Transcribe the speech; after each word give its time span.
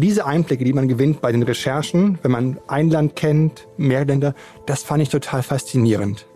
diese 0.00 0.26
Einblicke, 0.26 0.64
die 0.64 0.72
man 0.72 0.88
gewinnt 0.88 1.20
bei 1.20 1.32
den 1.32 1.42
Recherchen, 1.42 2.18
wenn 2.22 2.30
man 2.30 2.58
ein 2.68 2.90
Land 2.90 3.16
kennt, 3.16 3.66
mehr 3.76 4.04
Länder, 4.04 4.34
das 4.66 4.82
fand 4.82 5.02
ich 5.02 5.08
total 5.08 5.42
faszinierend. 5.42 6.26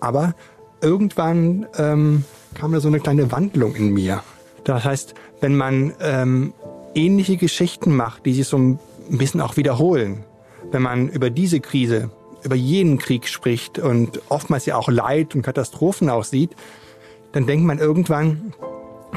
Aber 0.00 0.34
irgendwann 0.80 1.66
ähm, 1.76 2.24
kam 2.54 2.72
da 2.72 2.80
so 2.80 2.88
eine 2.88 3.00
kleine 3.00 3.32
Wandlung 3.32 3.74
in 3.74 3.92
mir. 3.92 4.22
Das 4.64 4.84
heißt, 4.84 5.14
wenn 5.40 5.56
man 5.56 5.92
ähm, 6.00 6.54
ähnliche 6.94 7.36
Geschichten 7.36 7.94
macht, 7.94 8.26
die 8.26 8.34
sich 8.34 8.46
so 8.46 8.58
ein 8.58 8.78
bisschen 9.08 9.40
auch 9.40 9.56
wiederholen, 9.56 10.24
wenn 10.70 10.82
man 10.82 11.08
über 11.08 11.30
diese 11.30 11.60
Krise, 11.60 12.10
über 12.42 12.54
jenen 12.54 12.98
Krieg 12.98 13.28
spricht 13.28 13.78
und 13.78 14.20
oftmals 14.28 14.66
ja 14.66 14.76
auch 14.76 14.88
Leid 14.88 15.34
und 15.34 15.42
Katastrophen 15.42 16.10
auch 16.10 16.24
sieht, 16.24 16.50
dann 17.32 17.46
denkt 17.46 17.66
man 17.66 17.78
irgendwann, 17.78 18.52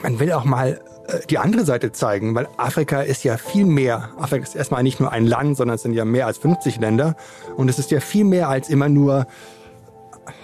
man 0.04 0.20
will 0.20 0.32
auch 0.34 0.45
mal 0.45 0.79
äh, 1.07 1.20
die 1.29 1.38
andere 1.38 1.66
Seite 1.66 1.91
zeigen, 1.91 2.36
weil 2.36 2.47
Afrika 2.57 3.02
ist 3.02 3.23
ja 3.23 3.38
viel 3.38 3.66
mehr. 3.66 4.09
Afrika 4.18 4.43
ist 4.43 4.55
erstmal 4.55 4.84
nicht 4.84 5.00
nur 5.00 5.11
ein 5.11 5.25
Land, 5.25 5.57
sondern 5.57 5.75
es 5.75 5.82
sind 5.82 5.93
ja 5.93 6.05
mehr 6.05 6.28
als 6.28 6.38
50 6.38 6.79
Länder. 6.79 7.15
Und 7.55 7.69
es 7.69 7.79
ist 7.79 7.92
ja 7.92 8.00
viel 8.00 8.25
mehr 8.25 8.50
als 8.50 8.69
immer 8.69 8.89
nur 8.89 9.28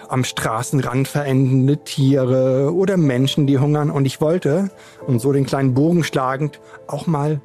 am 0.08 0.24
Straßenrand 0.24 1.08
verendende 1.08 1.78
Tiere 1.78 2.72
oder 2.74 2.96
Menschen, 2.96 3.46
die 3.46 3.58
hungern. 3.58 3.90
Und 3.90 4.06
ich 4.06 4.20
wollte, 4.20 4.70
und 5.06 5.20
so 5.20 5.32
den 5.32 5.46
kleinen 5.46 5.74
Bogen 5.74 6.04
schlagend, 6.04 6.60
auch 6.86 7.06
mal 7.06 7.40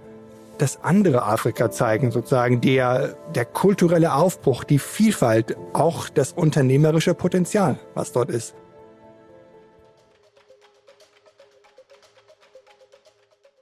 das 0.58 0.84
andere 0.84 1.24
Afrika 1.24 1.72
zeigen, 1.72 2.12
sozusagen 2.12 2.60
der, 2.62 3.16
der 3.34 3.46
kulturelle 3.46 4.14
Aufbruch, 4.14 4.66
die 4.66 4.80
Vielfalt, 4.80 5.56
auch 5.74 6.10
das 6.10 6.34
unternehmerische 6.34 7.14
Potenzial, 7.14 7.80
was 7.96 8.12
dort 8.12 8.30
ist. 8.30 8.56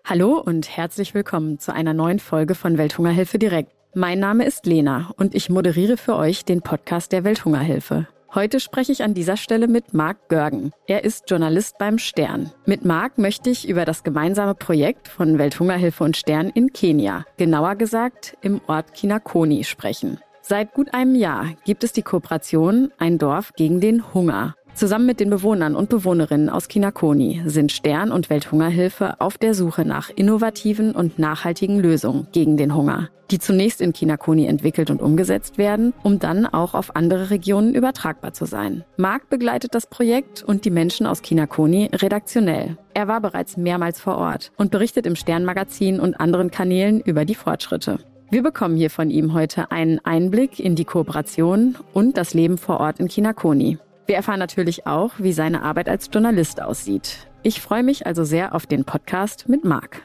Hallo 0.10 0.40
und 0.40 0.70
herzlich 0.78 1.14
willkommen 1.14 1.60
zu 1.60 1.74
einer 1.74 1.94
neuen 1.94 2.20
Folge 2.20 2.56
von 2.56 2.78
Welthungerhilfe 2.78 3.38
direkt. 3.38 3.74
Mein 3.94 4.20
Name 4.20 4.46
ist 4.46 4.66
Lena 4.66 5.12
und 5.18 5.36
ich 5.36 5.50
moderiere 5.50 5.98
für 5.98 6.16
euch 6.16 6.46
den 6.46 6.62
Podcast 6.62 7.12
der 7.12 7.26
Welthungerhilfe. 7.26 8.08
Heute 8.34 8.62
spreche 8.62 8.94
ich 8.94 9.04
an 9.04 9.14
dieser 9.14 9.36
Stelle 9.36 9.68
mit 9.68 9.94
Marc 9.94 10.30
Görgen. 10.30 10.72
Er 10.88 11.04
ist 11.04 11.30
Journalist 11.30 11.78
beim 11.78 11.98
Stern. 11.98 12.54
Mit 12.66 12.86
Marc 12.86 13.18
möchte 13.18 13.50
ich 13.50 13.68
über 13.68 13.84
das 13.84 14.06
gemeinsame 14.06 14.56
Projekt 14.56 15.10
von 15.10 15.40
Welthungerhilfe 15.40 16.06
und 16.06 16.16
Stern 16.16 16.52
in 16.52 16.72
Kenia, 16.72 17.26
genauer 17.36 17.76
gesagt 17.76 18.38
im 18.42 18.62
Ort 18.68 18.94
Kinakoni, 18.94 19.66
sprechen. 19.66 20.22
Seit 20.42 20.74
gut 20.74 20.94
einem 20.94 21.16
Jahr 21.16 21.48
gibt 21.66 21.84
es 21.84 21.92
die 21.92 22.02
Kooperation 22.02 22.94
Ein 22.98 23.18
Dorf 23.18 23.52
gegen 23.58 23.82
den 23.82 24.14
Hunger. 24.14 24.56
Zusammen 24.78 25.08
mit 25.08 25.20
den 25.20 25.32
Bewohnern 25.32 25.76
und 25.76 25.90
Bewohnerinnen 25.90 26.50
aus 26.50 26.68
Kinakoni 26.68 27.42
sind 27.48 27.72
Stern 27.72 28.12
und 28.12 28.30
Welthungerhilfe 28.30 29.20
auf 29.20 29.40
der 29.40 29.56
Suche 29.56 29.86
nach 29.86 30.12
innovativen 30.12 30.92
und 30.92 31.18
nachhaltigen 31.18 31.80
Lösungen 31.80 32.28
gegen 32.32 32.58
den 32.58 32.76
Hunger, 32.76 33.10
die 33.32 33.40
zunächst 33.40 33.82
in 33.82 33.92
Kinakoni 33.92 34.46
entwickelt 34.46 34.92
und 34.92 35.02
umgesetzt 35.02 35.58
werden, 35.58 35.96
um 36.04 36.20
dann 36.20 36.46
auch 36.46 36.76
auf 36.76 36.96
andere 36.96 37.32
Regionen 37.32 37.74
übertragbar 37.74 38.34
zu 38.34 38.46
sein. 38.46 38.84
Marc 38.98 39.32
begleitet 39.32 39.74
das 39.74 39.88
Projekt 39.88 40.44
und 40.44 40.64
die 40.64 40.70
Menschen 40.70 41.08
aus 41.08 41.24
Kinakoni 41.24 41.90
redaktionell. 41.92 42.78
Er 42.94 43.08
war 43.08 43.20
bereits 43.20 43.58
mehrmals 43.58 44.00
vor 44.00 44.20
Ort 44.20 44.52
und 44.58 44.70
berichtet 44.70 45.08
im 45.08 45.16
Sternmagazin 45.16 46.00
und 46.00 46.20
anderen 46.20 46.52
Kanälen 46.52 47.02
über 47.02 47.26
die 47.26 47.34
Fortschritte. 47.34 47.98
Wir 48.30 48.44
bekommen 48.44 48.76
hier 48.76 48.92
von 48.92 49.10
ihm 49.10 49.34
heute 49.34 49.72
einen 49.72 50.06
Einblick 50.06 50.60
in 50.60 50.76
die 50.76 50.86
Kooperation 50.86 51.78
und 51.94 52.16
das 52.16 52.36
Leben 52.36 52.60
vor 52.60 52.80
Ort 52.80 53.00
in 53.00 53.08
Kinakoni. 53.08 53.80
Wir 54.08 54.16
erfahren 54.16 54.40
natürlich 54.40 54.88
auch, 54.88 55.12
wie 55.18 55.34
seine 55.34 55.64
Arbeit 55.64 55.90
als 55.90 56.10
Journalist 56.10 56.62
aussieht. 56.62 57.28
Ich 57.44 57.60
freue 57.60 57.84
mich 57.84 58.08
also 58.08 58.24
sehr 58.24 58.56
auf 58.56 58.66
den 58.66 58.86
Podcast 58.86 59.50
mit 59.50 59.66
Marc. 59.66 60.02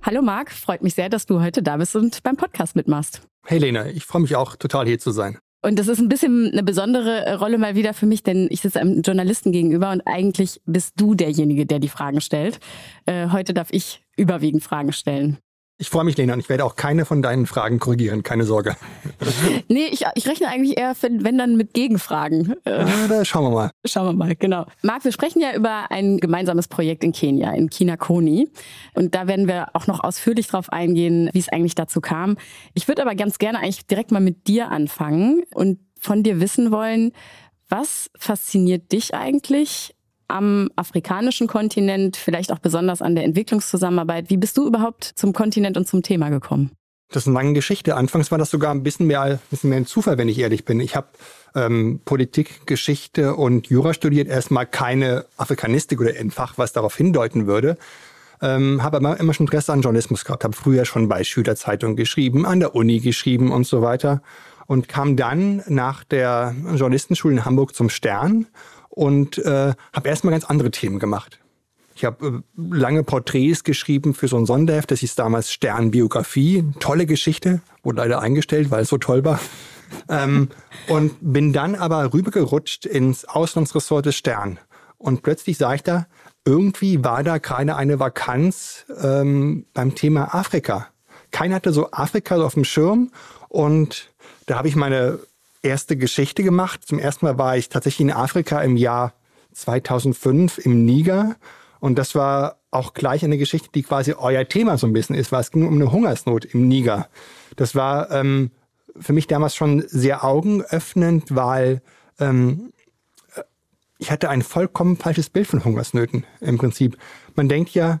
Hallo 0.00 0.22
Marc, 0.22 0.52
freut 0.52 0.84
mich 0.84 0.94
sehr, 0.94 1.08
dass 1.08 1.26
du 1.26 1.40
heute 1.40 1.60
da 1.60 1.76
bist 1.78 1.96
und 1.96 2.22
beim 2.22 2.36
Podcast 2.36 2.76
mitmachst. 2.76 3.22
Hey 3.46 3.58
Lena, 3.58 3.88
ich 3.88 4.04
freue 4.04 4.22
mich 4.22 4.36
auch 4.36 4.54
total 4.54 4.86
hier 4.86 5.00
zu 5.00 5.10
sein. 5.10 5.38
Und 5.60 5.80
das 5.80 5.88
ist 5.88 5.98
ein 5.98 6.08
bisschen 6.08 6.52
eine 6.52 6.62
besondere 6.62 7.36
Rolle 7.40 7.58
mal 7.58 7.74
wieder 7.74 7.94
für 7.94 8.06
mich, 8.06 8.22
denn 8.22 8.46
ich 8.48 8.60
sitze 8.60 8.80
einem 8.80 9.02
Journalisten 9.02 9.50
gegenüber 9.50 9.90
und 9.90 10.02
eigentlich 10.06 10.60
bist 10.66 10.92
du 11.00 11.16
derjenige, 11.16 11.66
der 11.66 11.80
die 11.80 11.88
Fragen 11.88 12.20
stellt. 12.20 12.60
Äh, 13.06 13.30
heute 13.30 13.52
darf 13.52 13.72
ich 13.72 14.02
überwiegend 14.18 14.62
Fragen 14.62 14.92
stellen. 14.92 15.38
Ich 15.80 15.90
freue 15.90 16.02
mich, 16.02 16.16
Lena, 16.16 16.32
und 16.32 16.40
ich 16.40 16.48
werde 16.48 16.64
auch 16.64 16.74
keine 16.74 17.04
von 17.04 17.22
deinen 17.22 17.46
Fragen 17.46 17.78
korrigieren, 17.78 18.24
keine 18.24 18.42
Sorge. 18.42 18.76
nee, 19.68 19.86
ich, 19.92 20.04
ich 20.16 20.26
rechne 20.26 20.48
eigentlich 20.48 20.76
eher, 20.76 20.92
wenn 21.00 21.38
dann 21.38 21.56
mit 21.56 21.72
Gegenfragen. 21.72 22.56
Ja, 22.66 23.06
da 23.06 23.24
schauen 23.24 23.44
wir 23.44 23.50
mal. 23.50 23.70
Schauen 23.84 24.06
wir 24.06 24.12
mal, 24.12 24.34
genau. 24.34 24.66
Marc, 24.82 25.04
wir 25.04 25.12
sprechen 25.12 25.40
ja 25.40 25.54
über 25.54 25.92
ein 25.92 26.18
gemeinsames 26.18 26.66
Projekt 26.66 27.04
in 27.04 27.12
Kenia, 27.12 27.52
in 27.52 27.70
Kinakoni. 27.70 28.50
Und 28.94 29.14
da 29.14 29.28
werden 29.28 29.46
wir 29.46 29.68
auch 29.74 29.86
noch 29.86 30.00
ausführlich 30.00 30.48
drauf 30.48 30.72
eingehen, 30.72 31.30
wie 31.32 31.38
es 31.38 31.48
eigentlich 31.48 31.76
dazu 31.76 32.00
kam. 32.00 32.38
Ich 32.74 32.88
würde 32.88 33.02
aber 33.02 33.14
ganz 33.14 33.38
gerne 33.38 33.60
eigentlich 33.60 33.86
direkt 33.86 34.10
mal 34.10 34.18
mit 34.18 34.48
dir 34.48 34.72
anfangen 34.72 35.44
und 35.54 35.78
von 35.96 36.24
dir 36.24 36.40
wissen 36.40 36.72
wollen, 36.72 37.12
was 37.68 38.10
fasziniert 38.16 38.90
dich 38.90 39.14
eigentlich 39.14 39.94
am 40.28 40.70
afrikanischen 40.76 41.46
Kontinent, 41.46 42.16
vielleicht 42.16 42.52
auch 42.52 42.58
besonders 42.58 43.02
an 43.02 43.14
der 43.14 43.24
Entwicklungszusammenarbeit. 43.24 44.30
Wie 44.30 44.36
bist 44.36 44.56
du 44.56 44.66
überhaupt 44.66 45.04
zum 45.04 45.32
Kontinent 45.32 45.76
und 45.76 45.88
zum 45.88 46.02
Thema 46.02 46.28
gekommen? 46.28 46.70
Das 47.10 47.22
ist 47.22 47.28
eine 47.28 47.34
lange 47.34 47.54
Geschichte. 47.54 47.96
Anfangs 47.96 48.30
war 48.30 48.36
das 48.36 48.50
sogar 48.50 48.70
ein 48.70 48.82
bisschen 48.82 49.06
mehr, 49.06 49.22
ein 49.22 49.38
bisschen 49.50 49.70
mehr 49.70 49.78
ein 49.78 49.86
Zufall, 49.86 50.18
wenn 50.18 50.28
ich 50.28 50.38
ehrlich 50.38 50.66
bin. 50.66 50.78
Ich 50.80 50.94
habe 50.94 51.08
ähm, 51.54 52.00
Politik, 52.04 52.66
Geschichte 52.66 53.34
und 53.34 53.68
Jura 53.68 53.94
studiert, 53.94 54.28
erstmal 54.28 54.66
keine 54.66 55.24
Afrikanistik 55.38 56.00
oder 56.00 56.12
ein 56.18 56.30
Fach, 56.30 56.58
was 56.58 56.74
darauf 56.74 56.94
hindeuten 56.94 57.46
würde. 57.46 57.78
Ähm, 58.42 58.82
habe 58.82 58.98
aber 58.98 59.18
immer 59.18 59.32
schon 59.32 59.46
Interesse 59.46 59.72
an 59.72 59.80
Journalismus 59.80 60.24
gehabt, 60.24 60.44
habe 60.44 60.54
früher 60.54 60.84
schon 60.84 61.08
bei 61.08 61.24
Schülerzeitungen 61.24 61.96
geschrieben, 61.96 62.44
an 62.44 62.60
der 62.60 62.74
Uni 62.74 63.00
geschrieben 63.00 63.50
und 63.50 63.66
so 63.66 63.82
weiter 63.82 64.22
und 64.68 64.86
kam 64.86 65.16
dann 65.16 65.62
nach 65.66 66.04
der 66.04 66.54
Journalistenschule 66.74 67.34
in 67.34 67.44
Hamburg 67.44 67.74
zum 67.74 67.88
Stern 67.88 68.46
und 68.98 69.38
äh, 69.38 69.74
habe 69.92 70.08
erstmal 70.08 70.32
ganz 70.32 70.44
andere 70.44 70.72
Themen 70.72 70.98
gemacht. 70.98 71.38
Ich 71.94 72.04
habe 72.04 72.26
äh, 72.26 72.40
lange 72.56 73.04
Porträts 73.04 73.62
geschrieben 73.62 74.12
für 74.12 74.26
so 74.26 74.36
ein 74.36 74.44
Sonderheft, 74.44 74.90
das 74.90 74.98
hieß 74.98 75.14
damals 75.14 75.52
Sternbiografie. 75.52 76.64
Tolle 76.80 77.06
Geschichte, 77.06 77.60
wurde 77.84 77.98
leider 77.98 78.20
eingestellt, 78.20 78.72
weil 78.72 78.82
es 78.82 78.88
so 78.88 78.98
toll 78.98 79.24
war. 79.24 79.38
ähm, 80.08 80.48
und 80.88 81.14
bin 81.20 81.52
dann 81.52 81.76
aber 81.76 82.12
rübergerutscht 82.12 82.86
ins 82.86 83.24
Auslandsressort 83.24 84.04
des 84.04 84.16
Stern. 84.16 84.58
Und 84.96 85.22
plötzlich 85.22 85.58
sah 85.58 85.74
ich 85.74 85.84
da, 85.84 86.08
irgendwie 86.44 87.04
war 87.04 87.22
da 87.22 87.38
gerade 87.38 87.76
eine 87.76 88.00
Vakanz 88.00 88.84
ähm, 89.00 89.64
beim 89.74 89.94
Thema 89.94 90.34
Afrika. 90.34 90.88
Keiner 91.30 91.54
hatte 91.54 91.72
so 91.72 91.92
Afrika 91.92 92.42
auf 92.42 92.54
dem 92.54 92.64
Schirm. 92.64 93.12
Und 93.48 94.10
da 94.46 94.56
habe 94.56 94.66
ich 94.66 94.74
meine 94.74 95.20
erste 95.68 95.96
Geschichte 95.96 96.42
gemacht. 96.42 96.80
Zum 96.84 96.98
ersten 96.98 97.26
Mal 97.26 97.38
war 97.38 97.56
ich 97.56 97.68
tatsächlich 97.68 98.08
in 98.08 98.12
Afrika 98.12 98.60
im 98.62 98.76
Jahr 98.76 99.14
2005 99.52 100.58
im 100.58 100.84
Niger. 100.84 101.36
Und 101.80 101.98
das 101.98 102.14
war 102.14 102.56
auch 102.70 102.92
gleich 102.94 103.24
eine 103.24 103.38
Geschichte, 103.38 103.68
die 103.74 103.82
quasi 103.82 104.14
euer 104.18 104.46
Thema 104.48 104.76
so 104.78 104.86
ein 104.86 104.92
bisschen 104.92 105.14
ist, 105.14 105.32
weil 105.32 105.40
es 105.40 105.50
ging 105.50 105.66
um 105.66 105.74
eine 105.74 105.92
Hungersnot 105.92 106.44
im 106.46 106.68
Niger. 106.68 107.08
Das 107.56 107.74
war 107.74 108.10
ähm, 108.10 108.50
für 108.98 109.12
mich 109.12 109.26
damals 109.26 109.54
schon 109.54 109.84
sehr 109.86 110.24
augenöffnend, 110.24 111.34
weil 111.34 111.82
ähm, 112.18 112.72
ich 113.98 114.10
hatte 114.10 114.30
ein 114.30 114.42
vollkommen 114.42 114.96
falsches 114.96 115.30
Bild 115.30 115.46
von 115.46 115.64
Hungersnöten 115.64 116.24
im 116.40 116.58
Prinzip. 116.58 116.96
Man 117.34 117.48
denkt 117.48 117.70
ja, 117.70 118.00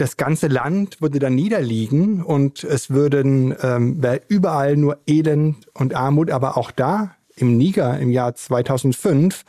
das 0.00 0.16
ganze 0.16 0.48
Land 0.48 1.02
würde 1.02 1.18
dann 1.18 1.34
niederliegen 1.34 2.22
und 2.22 2.64
es 2.64 2.88
würden 2.88 3.54
ähm, 3.62 4.02
überall 4.28 4.76
nur 4.76 4.98
Elend 5.06 5.68
und 5.74 5.94
Armut, 5.94 6.30
aber 6.30 6.56
auch 6.56 6.70
da 6.70 7.14
im 7.36 7.58
Niger 7.58 7.98
im 7.98 8.10
Jahr 8.10 8.34
2005 8.34 9.44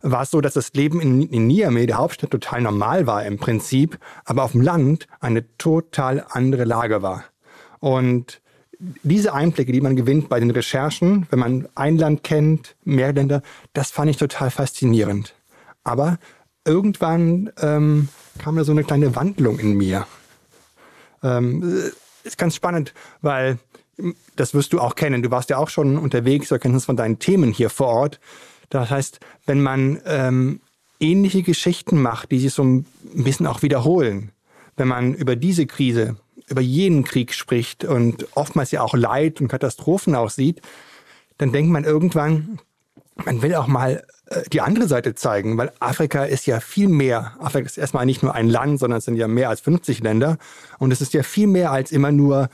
war 0.00 0.22
es 0.22 0.30
so, 0.30 0.40
dass 0.40 0.54
das 0.54 0.72
Leben 0.74 1.00
in, 1.00 1.22
in 1.22 1.48
Niamey, 1.48 1.86
der 1.86 1.98
Hauptstadt, 1.98 2.30
total 2.30 2.62
normal 2.62 3.08
war 3.08 3.24
im 3.24 3.38
Prinzip, 3.38 3.98
aber 4.24 4.44
auf 4.44 4.52
dem 4.52 4.60
Land 4.60 5.08
eine 5.18 5.44
total 5.58 6.24
andere 6.28 6.64
Lage 6.64 7.02
war. 7.02 7.24
Und 7.80 8.40
diese 8.78 9.34
Einblicke, 9.34 9.72
die 9.72 9.80
man 9.80 9.96
gewinnt 9.96 10.28
bei 10.28 10.38
den 10.38 10.52
Recherchen, 10.52 11.26
wenn 11.30 11.40
man 11.40 11.68
ein 11.74 11.98
Land 11.98 12.22
kennt, 12.22 12.76
mehr 12.84 13.12
Länder, 13.12 13.42
das 13.72 13.90
fand 13.90 14.10
ich 14.10 14.16
total 14.16 14.50
faszinierend. 14.50 15.34
Aber 15.82 16.18
irgendwann 16.68 17.50
ähm, 17.60 18.08
kam 18.38 18.56
da 18.56 18.64
so 18.64 18.72
eine 18.72 18.84
kleine 18.84 19.16
Wandlung 19.16 19.58
in 19.58 19.76
mir. 19.76 20.06
Ähm, 21.22 21.90
ist 22.22 22.38
ganz 22.38 22.54
spannend, 22.54 22.94
weil 23.20 23.58
das 24.36 24.54
wirst 24.54 24.72
du 24.72 24.80
auch 24.80 24.94
kennen. 24.94 25.22
Du 25.22 25.30
warst 25.30 25.50
ja 25.50 25.58
auch 25.58 25.68
schon 25.68 25.98
unterwegs, 25.98 26.48
du 26.48 26.58
kennst 26.58 26.76
es 26.76 26.84
von 26.84 26.96
deinen 26.96 27.18
Themen 27.18 27.52
hier 27.52 27.70
vor 27.70 27.88
Ort. 27.88 28.20
Das 28.70 28.90
heißt, 28.90 29.18
wenn 29.46 29.60
man 29.60 30.00
ähm, 30.04 30.60
ähnliche 31.00 31.42
Geschichten 31.42 32.00
macht, 32.00 32.30
die 32.30 32.38
sich 32.38 32.52
so 32.52 32.62
ein 32.62 32.86
bisschen 33.14 33.46
auch 33.46 33.62
wiederholen, 33.62 34.32
wenn 34.76 34.88
man 34.88 35.14
über 35.14 35.36
diese 35.36 35.66
Krise, 35.66 36.16
über 36.48 36.60
jenen 36.60 37.04
Krieg 37.04 37.34
spricht 37.34 37.84
und 37.84 38.26
oftmals 38.36 38.70
ja 38.70 38.82
auch 38.82 38.94
Leid 38.94 39.40
und 39.40 39.48
Katastrophen 39.48 40.14
auch 40.14 40.30
sieht, 40.30 40.62
dann 41.38 41.52
denkt 41.52 41.70
man 41.70 41.84
irgendwann, 41.84 42.60
man 43.24 43.42
will 43.42 43.54
auch 43.54 43.66
mal 43.66 44.04
äh, 44.26 44.42
die 44.52 44.60
andere 44.60 44.88
Seite 44.88 45.14
zeigen, 45.14 45.56
weil 45.58 45.72
Afrika 45.80 46.24
ist 46.24 46.46
ja 46.46 46.60
viel 46.60 46.88
mehr. 46.88 47.32
Afrika 47.38 47.66
ist 47.66 47.78
erstmal 47.78 48.06
nicht 48.06 48.22
nur 48.22 48.34
ein 48.34 48.48
Land, 48.48 48.80
sondern 48.80 48.98
es 48.98 49.04
sind 49.04 49.16
ja 49.16 49.28
mehr 49.28 49.48
als 49.48 49.60
50 49.60 50.00
Länder. 50.00 50.38
Und 50.78 50.92
es 50.92 51.00
ist 51.00 51.12
ja 51.14 51.22
viel 51.22 51.46
mehr 51.46 51.72
als 51.72 51.92
immer 51.92 52.12
nur 52.12 52.48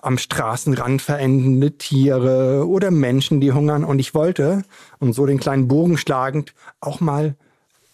am 0.00 0.16
Straßenrand 0.16 1.02
verendende 1.02 1.76
Tiere 1.76 2.66
oder 2.66 2.90
Menschen, 2.90 3.40
die 3.40 3.52
hungern. 3.52 3.84
Und 3.84 3.98
ich 3.98 4.14
wollte, 4.14 4.62
und 4.98 5.12
so 5.12 5.26
den 5.26 5.38
kleinen 5.38 5.68
Bogen 5.68 5.98
schlagend, 5.98 6.54
auch 6.80 7.00
mal 7.00 7.36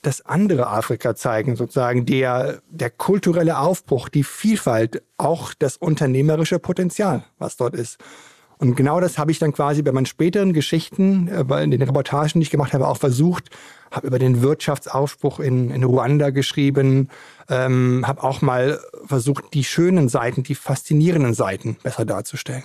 das 0.02 0.26
andere 0.26 0.66
Afrika 0.66 1.14
zeigen, 1.14 1.54
sozusagen 1.54 2.06
der, 2.06 2.60
der 2.68 2.90
kulturelle 2.90 3.58
Aufbruch, 3.58 4.08
die 4.08 4.24
Vielfalt, 4.24 5.02
auch 5.16 5.54
das 5.54 5.76
unternehmerische 5.76 6.58
Potenzial, 6.58 7.24
was 7.38 7.56
dort 7.56 7.74
ist. 7.74 7.98
Und 8.62 8.76
genau 8.76 9.00
das 9.00 9.18
habe 9.18 9.32
ich 9.32 9.40
dann 9.40 9.52
quasi 9.52 9.82
bei 9.82 9.90
meinen 9.90 10.06
späteren 10.06 10.52
Geschichten, 10.52 11.26
äh, 11.26 11.42
bei 11.42 11.66
den 11.66 11.82
Reportagen, 11.82 12.38
die 12.38 12.42
ich 12.42 12.50
gemacht 12.50 12.72
habe, 12.74 12.86
auch 12.86 12.96
versucht. 12.96 13.50
Habe 13.90 14.06
über 14.06 14.20
den 14.20 14.40
Wirtschaftsaufbruch 14.40 15.40
in, 15.40 15.70
in 15.70 15.82
Ruanda 15.82 16.30
geschrieben, 16.30 17.08
ähm, 17.50 18.04
habe 18.06 18.22
auch 18.22 18.40
mal 18.40 18.78
versucht, 19.04 19.52
die 19.52 19.64
schönen 19.64 20.08
Seiten, 20.08 20.44
die 20.44 20.54
faszinierenden 20.54 21.34
Seiten 21.34 21.76
besser 21.82 22.04
darzustellen. 22.04 22.62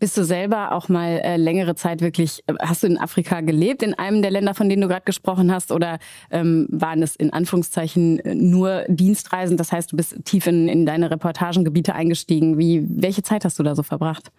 Bist 0.00 0.16
du 0.16 0.24
selber 0.24 0.72
auch 0.72 0.88
mal 0.88 1.20
äh, 1.22 1.36
längere 1.36 1.76
Zeit 1.76 2.00
wirklich, 2.00 2.42
äh, 2.46 2.54
hast 2.60 2.82
du 2.82 2.88
in 2.88 2.98
Afrika 2.98 3.40
gelebt, 3.40 3.82
in 3.82 3.94
einem 3.94 4.22
der 4.22 4.32
Länder, 4.32 4.52
von 4.52 4.68
denen 4.68 4.82
du 4.82 4.88
gerade 4.88 5.04
gesprochen 5.04 5.52
hast, 5.52 5.70
oder 5.70 5.98
ähm, 6.30 6.66
waren 6.70 7.02
es 7.02 7.14
in 7.14 7.32
Anführungszeichen 7.32 8.18
äh, 8.18 8.34
nur 8.34 8.84
Dienstreisen? 8.88 9.56
Das 9.56 9.70
heißt, 9.70 9.92
du 9.92 9.96
bist 9.96 10.16
tief 10.24 10.48
in, 10.48 10.68
in 10.68 10.84
deine 10.84 11.10
Reportagengebiete 11.10 11.94
eingestiegen. 11.94 12.58
Wie, 12.58 12.84
welche 12.88 13.22
Zeit 13.22 13.44
hast 13.44 13.58
du 13.58 13.62
da 13.62 13.76
so 13.76 13.84
verbracht? 13.84 14.32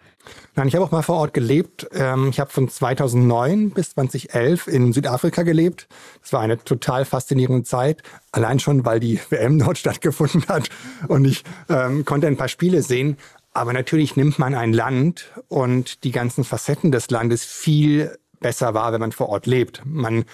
Nein, 0.54 0.68
ich 0.68 0.74
habe 0.74 0.84
auch 0.84 0.90
mal 0.90 1.02
vor 1.02 1.16
Ort 1.16 1.34
gelebt. 1.34 1.86
Ähm, 1.92 2.28
ich 2.28 2.38
habe 2.40 2.50
von 2.50 2.68
2009 2.68 3.70
bis 3.70 3.90
2011 3.90 4.68
in 4.68 4.92
Südafrika 4.92 5.42
gelebt. 5.42 5.88
Das 6.20 6.32
war 6.32 6.40
eine 6.40 6.58
total 6.58 7.04
faszinierende 7.04 7.62
Zeit. 7.62 8.02
Allein 8.32 8.58
schon, 8.58 8.84
weil 8.84 9.00
die 9.00 9.18
WM 9.30 9.58
dort 9.58 9.78
stattgefunden 9.78 10.46
hat 10.48 10.68
und 11.08 11.24
ich 11.24 11.44
ähm, 11.68 12.04
konnte 12.04 12.26
ein 12.26 12.36
paar 12.36 12.48
Spiele 12.48 12.82
sehen. 12.82 13.16
Aber 13.56 13.72
natürlich 13.72 14.16
nimmt 14.16 14.38
man 14.38 14.54
ein 14.54 14.74
Land 14.74 15.32
und 15.48 16.04
die 16.04 16.10
ganzen 16.10 16.44
Facetten 16.44 16.92
des 16.92 17.08
Landes 17.08 17.42
viel 17.46 18.14
besser 18.38 18.74
wahr, 18.74 18.92
wenn 18.92 19.00
man 19.00 19.12
vor 19.12 19.30
Ort 19.30 19.46
lebt. 19.46 19.80
Man, 19.86 20.26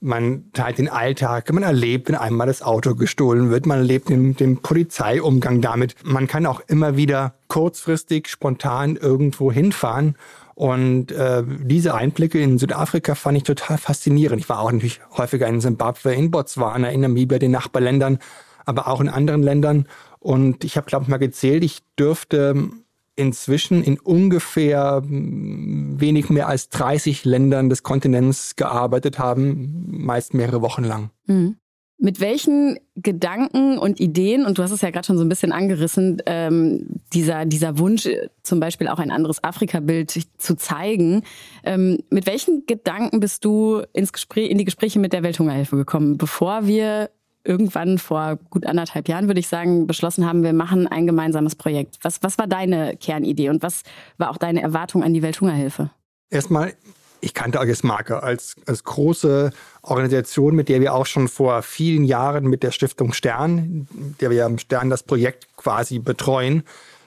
man 0.00 0.50
teilt 0.54 0.78
den 0.78 0.88
Alltag, 0.88 1.52
man 1.52 1.62
erlebt, 1.62 2.08
wenn 2.08 2.14
einmal 2.14 2.46
das 2.46 2.62
Auto 2.62 2.94
gestohlen 2.94 3.50
wird, 3.50 3.66
man 3.66 3.80
erlebt 3.80 4.08
den, 4.08 4.34
den 4.34 4.62
Polizeiumgang 4.62 5.60
damit. 5.60 5.94
Man 6.04 6.26
kann 6.26 6.46
auch 6.46 6.62
immer 6.68 6.96
wieder 6.96 7.34
kurzfristig, 7.48 8.28
spontan 8.28 8.96
irgendwo 8.96 9.52
hinfahren. 9.52 10.16
Und 10.54 11.12
äh, 11.12 11.42
diese 11.46 11.92
Einblicke 11.92 12.40
in 12.40 12.56
Südafrika 12.56 13.14
fand 13.14 13.36
ich 13.36 13.42
total 13.42 13.76
faszinierend. 13.76 14.40
Ich 14.40 14.48
war 14.48 14.60
auch 14.60 14.72
natürlich 14.72 15.02
häufiger 15.18 15.46
in 15.48 15.60
Zimbabwe, 15.60 16.14
in 16.14 16.30
Botswana, 16.30 16.88
in 16.88 17.02
Namibia, 17.02 17.38
den 17.38 17.50
Nachbarländern, 17.50 18.20
aber 18.64 18.88
auch 18.88 19.02
in 19.02 19.10
anderen 19.10 19.42
Ländern. 19.42 19.86
Und 20.20 20.64
ich 20.64 20.76
habe, 20.76 20.86
glaube 20.86 21.04
ich, 21.04 21.08
mal 21.08 21.16
gezählt, 21.16 21.64
ich 21.64 21.80
dürfte 21.98 22.70
inzwischen 23.16 23.82
in 23.82 23.98
ungefähr 23.98 25.02
hm, 25.04 26.00
wenig 26.00 26.30
mehr 26.30 26.48
als 26.48 26.68
30 26.68 27.24
Ländern 27.24 27.68
des 27.68 27.82
Kontinents 27.82 28.56
gearbeitet 28.56 29.18
haben, 29.18 29.84
meist 29.90 30.34
mehrere 30.34 30.62
Wochen 30.62 30.84
lang. 30.84 31.10
Mhm. 31.26 31.56
Mit 32.02 32.18
welchen 32.18 32.78
Gedanken 32.96 33.76
und 33.76 34.00
Ideen, 34.00 34.46
und 34.46 34.56
du 34.56 34.62
hast 34.62 34.70
es 34.70 34.80
ja 34.80 34.88
gerade 34.88 35.06
schon 35.06 35.18
so 35.18 35.24
ein 35.24 35.28
bisschen 35.28 35.52
angerissen, 35.52 36.22
ähm, 36.24 36.86
dieser, 37.12 37.44
dieser 37.44 37.78
Wunsch, 37.78 38.08
zum 38.42 38.58
Beispiel 38.58 38.88
auch 38.88 38.98
ein 38.98 39.10
anderes 39.10 39.44
Afrika-Bild 39.44 40.18
zu 40.38 40.56
zeigen, 40.56 41.24
ähm, 41.62 41.98
mit 42.08 42.24
welchen 42.24 42.64
Gedanken 42.64 43.20
bist 43.20 43.44
du 43.44 43.82
ins 43.92 44.14
Gespräch, 44.14 44.50
in 44.50 44.56
die 44.56 44.64
Gespräche 44.64 44.98
mit 44.98 45.12
der 45.12 45.22
Welthungerhilfe 45.22 45.76
gekommen, 45.76 46.16
bevor 46.16 46.66
wir 46.66 47.10
irgendwann 47.44 47.98
vor 47.98 48.38
gut 48.50 48.66
anderthalb 48.66 49.08
Jahren, 49.08 49.26
würde 49.26 49.40
ich 49.40 49.48
sagen, 49.48 49.86
beschlossen 49.86 50.26
haben, 50.26 50.42
wir 50.42 50.52
machen 50.52 50.86
ein 50.86 51.06
gemeinsames 51.06 51.54
Projekt. 51.54 51.98
Was, 52.02 52.22
was 52.22 52.38
war 52.38 52.46
deine 52.46 52.96
Kernidee 52.96 53.48
und 53.48 53.62
was 53.62 53.82
war 54.18 54.30
auch 54.30 54.36
deine 54.36 54.62
Erwartung 54.62 55.02
an 55.02 55.14
die 55.14 55.22
Welthungerhilfe? 55.22 55.90
Erstmal, 56.28 56.74
ich 57.20 57.34
kannte 57.34 57.60
Agis 57.60 57.82
Marke 57.82 58.22
als, 58.22 58.56
als 58.66 58.84
große 58.84 59.50
Organisation, 59.82 60.54
mit 60.54 60.68
der 60.68 60.80
wir 60.80 60.94
auch 60.94 61.06
schon 61.06 61.28
vor 61.28 61.62
vielen 61.62 62.04
Jahren 62.04 62.44
mit 62.46 62.62
der 62.62 62.70
Stiftung 62.70 63.12
Stern, 63.12 63.88
der 64.20 64.30
wir 64.30 64.46
am 64.46 64.58
Stern 64.58 64.90
das 64.90 65.02
Projekt 65.02 65.48
quasi 65.56 65.98
betreuen, 65.98 66.62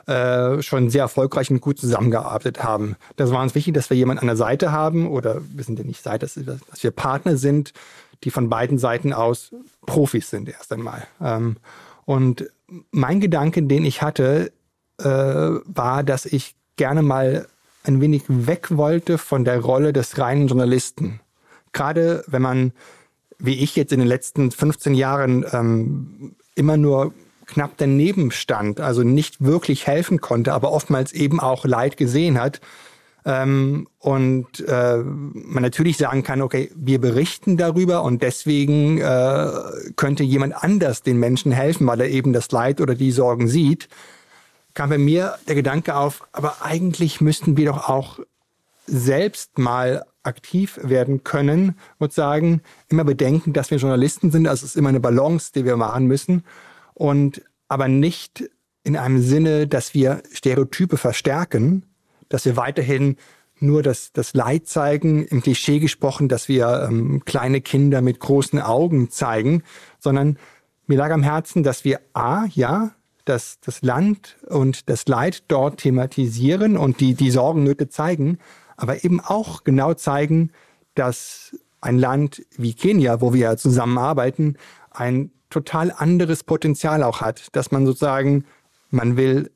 äh, 0.05 0.61
schon 0.61 0.89
sehr 0.89 1.03
erfolgreich 1.03 1.49
und 1.49 1.61
gut 1.61 1.79
zusammengearbeitet 1.79 2.63
haben. 2.63 2.97
Das 3.15 3.31
war 3.31 3.41
uns 3.41 3.55
wichtig, 3.55 3.73
dass 3.73 3.89
wir 3.89 3.95
jemanden 3.95 4.21
an 4.21 4.27
der 4.27 4.35
Seite 4.35 4.71
haben 4.71 5.07
oder 5.07 5.41
wir 5.53 5.63
sind 5.63 5.79
ja 5.79 5.85
nicht 5.85 6.03
Seite, 6.03 6.25
dass 6.25 6.83
wir 6.83 6.91
Partner 6.91 7.37
sind, 7.37 7.71
die 8.23 8.31
von 8.31 8.49
beiden 8.49 8.77
Seiten 8.77 9.13
aus 9.13 9.51
Profis 9.85 10.29
sind 10.29 10.49
erst 10.49 10.71
einmal. 10.71 11.05
Ähm, 11.21 11.57
und 12.05 12.49
mein 12.91 13.19
Gedanke, 13.19 13.63
den 13.63 13.85
ich 13.85 14.01
hatte, 14.01 14.51
äh, 14.99 15.05
war, 15.05 16.03
dass 16.03 16.25
ich 16.25 16.55
gerne 16.75 17.01
mal 17.01 17.47
ein 17.83 18.01
wenig 18.01 18.23
weg 18.27 18.77
wollte 18.77 19.17
von 19.17 19.43
der 19.43 19.59
Rolle 19.59 19.93
des 19.93 20.17
reinen 20.17 20.47
Journalisten. 20.47 21.19
Gerade 21.73 22.23
wenn 22.27 22.41
man, 22.41 22.71
wie 23.39 23.59
ich 23.59 23.75
jetzt 23.75 23.91
in 23.91 23.99
den 23.99 24.07
letzten 24.07 24.51
15 24.51 24.95
Jahren, 24.95 25.45
ähm, 25.51 26.35
immer 26.55 26.77
nur 26.77 27.13
knapp 27.45 27.73
daneben 27.77 28.31
stand, 28.31 28.79
also 28.79 29.03
nicht 29.03 29.43
wirklich 29.43 29.85
helfen 29.85 30.21
konnte, 30.21 30.53
aber 30.53 30.71
oftmals 30.71 31.11
eben 31.11 31.39
auch 31.39 31.65
Leid 31.65 31.97
gesehen 31.97 32.39
hat, 32.39 32.61
ähm, 33.25 33.87
und 33.99 34.59
äh, 34.67 34.97
man 34.97 35.63
natürlich 35.63 35.97
sagen 35.97 36.23
kann, 36.23 36.41
okay, 36.41 36.71
wir 36.75 36.99
berichten 36.99 37.57
darüber 37.57 38.03
und 38.03 38.21
deswegen 38.21 38.99
äh, 38.99 39.49
könnte 39.95 40.23
jemand 40.23 40.61
anders 40.61 41.03
den 41.03 41.17
Menschen 41.19 41.51
helfen, 41.51 41.87
weil 41.87 42.01
er 42.01 42.09
eben 42.09 42.33
das 42.33 42.51
Leid 42.51 42.81
oder 42.81 42.95
die 42.95 43.11
Sorgen 43.11 43.47
sieht, 43.47 43.87
kam 44.73 44.89
bei 44.89 44.97
mir 44.97 45.35
der 45.47 45.55
Gedanke 45.55 45.95
auf, 45.95 46.27
aber 46.31 46.57
eigentlich 46.61 47.21
müssten 47.21 47.57
wir 47.57 47.67
doch 47.67 47.89
auch 47.89 48.19
selbst 48.85 49.57
mal 49.57 50.05
aktiv 50.23 50.79
werden 50.81 51.23
können 51.23 51.75
und 51.99 52.13
sagen, 52.13 52.61
immer 52.89 53.03
bedenken, 53.03 53.53
dass 53.53 53.71
wir 53.71 53.77
Journalisten 53.77 54.31
sind, 54.31 54.47
also 54.47 54.65
es 54.65 54.71
ist 54.71 54.77
immer 54.77 54.89
eine 54.89 54.99
Balance, 54.99 55.51
die 55.53 55.65
wir 55.65 55.77
machen 55.77 56.07
müssen. 56.07 56.43
Und 56.93 57.41
aber 57.67 57.87
nicht 57.87 58.49
in 58.83 58.97
einem 58.97 59.21
Sinne, 59.21 59.67
dass 59.67 59.93
wir 59.93 60.23
Stereotype 60.31 60.97
verstärken, 60.97 61.85
dass 62.33 62.45
wir 62.45 62.57
weiterhin 62.57 63.17
nur 63.59 63.83
das, 63.83 64.11
das 64.11 64.33
Leid 64.33 64.67
zeigen, 64.67 65.23
im 65.23 65.43
Klischee 65.43 65.77
gesprochen, 65.77 66.29
dass 66.29 66.47
wir 66.49 66.87
ähm, 66.89 67.21
kleine 67.25 67.61
Kinder 67.61 68.01
mit 68.01 68.19
großen 68.19 68.59
Augen 68.59 69.11
zeigen, 69.11 69.61
sondern 69.99 70.39
mir 70.87 70.97
lag 70.97 71.11
am 71.11 71.21
Herzen, 71.21 71.61
dass 71.61 71.85
wir 71.85 71.99
A, 72.13 72.45
ja, 72.45 72.91
das, 73.25 73.59
das 73.61 73.83
Land 73.83 74.37
und 74.47 74.89
das 74.89 75.07
Leid 75.07 75.43
dort 75.47 75.81
thematisieren 75.81 76.75
und 76.75 77.01
die, 77.01 77.13
die 77.13 77.29
Sorgennöte 77.29 77.87
zeigen, 77.87 78.39
aber 78.77 79.03
eben 79.03 79.21
auch 79.21 79.63
genau 79.63 79.93
zeigen, 79.93 80.51
dass 80.95 81.55
ein 81.81 81.99
Land 81.99 82.43
wie 82.57 82.73
Kenia, 82.73 83.21
wo 83.21 83.31
wir 83.31 83.57
zusammenarbeiten, 83.57 84.57
ein 84.89 85.29
total 85.51 85.91
anderes 85.95 86.43
Potenzial 86.43 87.03
auch 87.03 87.21
hat, 87.21 87.55
dass 87.55 87.71
man 87.71 87.85
sozusagen, 87.85 88.45
man 88.89 89.17
will 89.17 89.51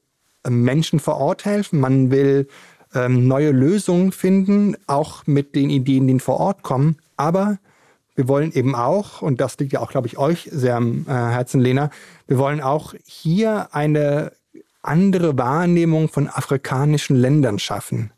Menschen 0.50 1.00
vor 1.00 1.18
Ort 1.18 1.46
helfen, 1.46 1.80
man 1.80 2.12
will 2.12 2.48
ähm, 2.94 3.28
neue 3.28 3.52
Lösungen 3.52 4.12
finden, 4.12 4.76
auch 4.88 5.26
mit 5.26 5.56
den 5.56 5.70
Ideen, 5.70 6.08
die 6.08 6.20
vor 6.20 6.40
Ort 6.40 6.64
kommen. 6.64 6.98
Aber 7.16 7.60
wir 8.16 8.28
wollen 8.28 8.52
eben 8.52 8.76
auch, 8.76 9.22
und 9.22 9.40
das 9.42 9.58
liegt 9.60 9.74
ja 9.74 9.80
auch, 9.80 9.92
glaube 9.92 10.08
ich, 10.08 10.18
euch 10.18 10.50
sehr 10.52 10.76
am 10.76 11.06
äh, 11.08 11.12
Herzen, 11.12 11.62
Lena, 11.62 11.92
wir 12.28 12.38
wollen 12.38 12.62
auch 12.62 12.94
hier 13.06 13.74
eine 13.76 14.32
andere 14.82 15.38
Wahrnehmung 15.38 16.10
von 16.10 16.28
afrikanischen 16.28 17.16
Ländern 17.16 17.60
schaffen. 17.60 18.12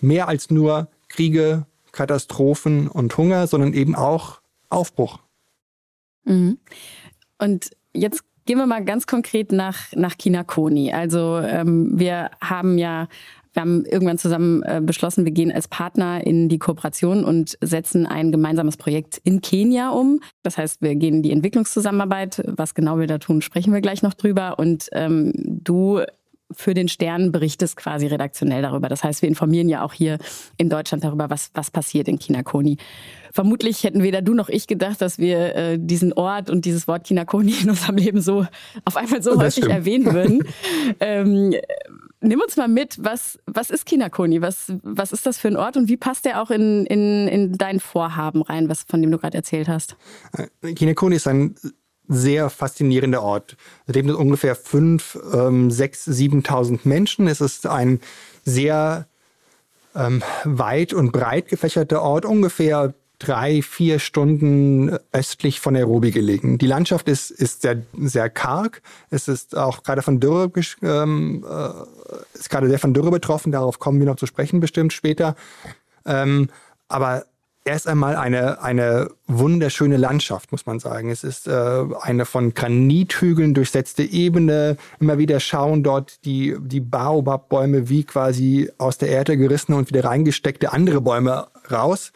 Mehr 0.00 0.28
als 0.28 0.50
nur 0.50 0.88
Kriege, 1.08 1.66
Katastrophen 1.92 2.88
und 2.88 3.16
Hunger, 3.16 3.46
sondern 3.46 3.74
eben 3.74 3.94
auch 3.94 4.40
Aufbruch. 4.70 5.20
Mhm. 6.24 6.58
Und 7.38 7.70
jetzt 7.92 8.24
Gehen 8.48 8.56
wir 8.56 8.66
mal 8.66 8.82
ganz 8.82 9.06
konkret 9.06 9.52
nach, 9.52 9.92
nach 9.94 10.16
Kinakoni. 10.16 10.90
Also 10.90 11.36
ähm, 11.36 11.90
wir 11.98 12.30
haben 12.40 12.78
ja 12.78 13.06
wir 13.52 13.60
haben 13.60 13.84
irgendwann 13.84 14.16
zusammen 14.16 14.62
äh, 14.62 14.80
beschlossen, 14.82 15.26
wir 15.26 15.32
gehen 15.32 15.52
als 15.52 15.68
Partner 15.68 16.26
in 16.26 16.48
die 16.48 16.58
Kooperation 16.58 17.24
und 17.24 17.58
setzen 17.60 18.06
ein 18.06 18.32
gemeinsames 18.32 18.78
Projekt 18.78 19.20
in 19.22 19.42
Kenia 19.42 19.90
um. 19.90 20.20
Das 20.42 20.56
heißt, 20.56 20.80
wir 20.80 20.94
gehen 20.94 21.16
in 21.16 21.22
die 21.22 21.32
Entwicklungszusammenarbeit. 21.32 22.42
Was 22.46 22.74
genau 22.74 22.98
wir 22.98 23.06
da 23.06 23.18
tun, 23.18 23.42
sprechen 23.42 23.74
wir 23.74 23.82
gleich 23.82 24.02
noch 24.02 24.14
drüber. 24.14 24.58
Und 24.58 24.88
ähm, 24.92 25.32
du 25.36 26.00
für 26.50 26.74
den 26.74 26.88
Stern 26.88 27.32
berichtest 27.32 27.76
quasi 27.76 28.06
redaktionell 28.06 28.62
darüber. 28.62 28.88
Das 28.88 29.04
heißt, 29.04 29.22
wir 29.22 29.28
informieren 29.28 29.68
ja 29.68 29.82
auch 29.82 29.92
hier 29.92 30.18
in 30.56 30.70
Deutschland 30.70 31.04
darüber, 31.04 31.30
was, 31.30 31.50
was 31.54 31.70
passiert 31.70 32.08
in 32.08 32.18
Kinakoni. 32.18 32.78
Vermutlich 33.32 33.84
hätten 33.84 34.02
weder 34.02 34.22
du 34.22 34.34
noch 34.34 34.48
ich 34.48 34.66
gedacht, 34.66 35.00
dass 35.00 35.18
wir 35.18 35.54
äh, 35.54 35.78
diesen 35.78 36.12
Ort 36.14 36.48
und 36.48 36.64
dieses 36.64 36.88
Wort 36.88 37.04
Kinakoni 37.04 37.54
in 37.62 37.70
unserem 37.70 37.96
Leben 37.96 38.20
so 38.20 38.46
auf 38.84 38.96
einmal 38.96 39.22
so 39.22 39.38
häufig 39.38 39.68
erwähnen 39.68 40.06
würden. 40.12 40.44
ähm, 41.00 41.54
nimm 42.20 42.40
uns 42.40 42.56
mal 42.56 42.68
mit, 42.68 42.96
was, 43.02 43.38
was 43.46 43.70
ist 43.70 43.84
Kinakoni? 43.86 44.40
Was, 44.40 44.72
was 44.82 45.12
ist 45.12 45.26
das 45.26 45.38
für 45.38 45.48
ein 45.48 45.56
Ort 45.56 45.76
und 45.76 45.88
wie 45.88 45.96
passt 45.96 46.24
der 46.24 46.42
auch 46.42 46.50
in, 46.50 46.86
in, 46.86 47.28
in 47.28 47.58
dein 47.58 47.80
Vorhaben 47.80 48.42
rein, 48.42 48.68
was, 48.68 48.84
von 48.84 49.02
dem 49.02 49.10
du 49.10 49.18
gerade 49.18 49.36
erzählt 49.36 49.68
hast? 49.68 49.96
Äh, 50.62 50.72
Kinakoni 50.72 51.16
ist 51.16 51.28
ein 51.28 51.54
sehr 52.08 52.50
faszinierender 52.50 53.22
Ort. 53.22 53.56
Es 53.86 53.94
leben 53.94 54.14
ungefähr 54.14 54.54
5, 54.54 55.18
ähm, 55.32 55.70
6, 55.70 56.08
7.000 56.08 56.80
Menschen. 56.84 57.28
Es 57.28 57.40
ist 57.40 57.66
ein 57.66 58.00
sehr 58.44 59.06
ähm, 59.94 60.22
weit 60.44 60.92
und 60.92 61.12
breit 61.12 61.48
gefächerter 61.48 62.02
Ort, 62.02 62.24
ungefähr 62.24 62.94
drei, 63.18 63.62
vier 63.62 63.98
Stunden 63.98 64.96
östlich 65.12 65.60
von 65.60 65.74
Nairobi 65.74 66.12
gelegen. 66.12 66.56
Die 66.58 66.66
Landschaft 66.66 67.08
ist, 67.08 67.30
ist 67.30 67.62
sehr, 67.62 67.82
sehr 68.00 68.30
karg. 68.30 68.80
Es 69.10 69.26
ist 69.26 69.56
auch 69.56 69.82
gerade 69.82 70.02
von 70.02 70.20
Dürre, 70.20 70.50
ähm, 70.82 71.44
äh, 71.48 72.38
ist 72.38 72.48
gerade 72.48 72.68
sehr 72.68 72.78
von 72.78 72.94
Dürre 72.94 73.10
betroffen. 73.10 73.50
Darauf 73.50 73.80
kommen 73.80 73.98
wir 73.98 74.06
noch 74.06 74.16
zu 74.16 74.26
sprechen 74.26 74.60
bestimmt 74.60 74.92
später. 74.92 75.34
Ähm, 76.06 76.48
aber 76.86 77.24
erst 77.68 77.86
einmal 77.86 78.16
eine, 78.16 78.62
eine 78.62 79.10
wunderschöne 79.26 79.96
Landschaft, 79.96 80.50
muss 80.52 80.66
man 80.66 80.80
sagen. 80.80 81.10
Es 81.10 81.22
ist 81.22 81.46
äh, 81.46 81.84
eine 82.00 82.24
von 82.24 82.54
Granithügeln 82.54 83.54
durchsetzte 83.54 84.02
Ebene. 84.02 84.76
Immer 84.98 85.18
wieder 85.18 85.38
schauen 85.38 85.82
dort 85.82 86.24
die, 86.24 86.56
die 86.60 86.80
Baobab-Bäume 86.80 87.88
wie 87.88 88.04
quasi 88.04 88.70
aus 88.78 88.98
der 88.98 89.10
Erde 89.10 89.36
gerissene 89.36 89.76
und 89.76 89.88
wieder 89.88 90.04
reingesteckte 90.04 90.72
andere 90.72 91.00
Bäume 91.00 91.46
raus. 91.70 92.12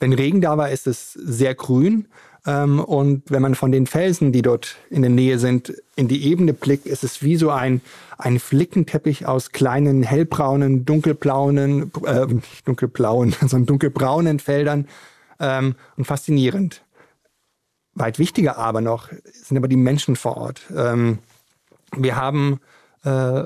Wenn 0.00 0.12
Regen 0.12 0.40
da 0.40 0.56
war, 0.56 0.70
ist 0.70 0.86
es 0.86 1.12
sehr 1.12 1.54
grün. 1.54 2.08
Ähm, 2.46 2.80
und 2.80 3.30
wenn 3.30 3.42
man 3.42 3.54
von 3.54 3.72
den 3.72 3.86
Felsen, 3.86 4.32
die 4.32 4.42
dort 4.42 4.76
in 4.90 5.02
der 5.02 5.10
Nähe 5.10 5.38
sind, 5.38 5.72
in 5.94 6.08
die 6.08 6.26
Ebene 6.26 6.52
blickt, 6.52 6.86
ist 6.86 7.04
es 7.04 7.22
wie 7.22 7.36
so 7.36 7.50
ein, 7.50 7.80
ein 8.18 8.38
Flickenteppich 8.38 9.26
aus 9.26 9.52
kleinen 9.52 10.02
hellbraunen, 10.02 10.84
dunkelblauen, 10.84 11.92
äh, 12.06 12.26
nicht 12.26 12.66
dunkelblauen, 12.66 13.32
sondern 13.40 13.66
dunkelbraunen 13.66 14.38
Feldern 14.38 14.88
ähm, 15.38 15.76
und 15.96 16.04
faszinierend. 16.04 16.82
Weit 17.94 18.18
wichtiger 18.18 18.56
aber 18.56 18.80
noch 18.80 19.10
sind 19.32 19.56
aber 19.56 19.68
die 19.68 19.76
Menschen 19.76 20.16
vor 20.16 20.36
Ort. 20.38 20.62
Ähm, 20.74 21.18
wir 21.94 22.16
haben 22.16 22.60
äh, 23.04 23.44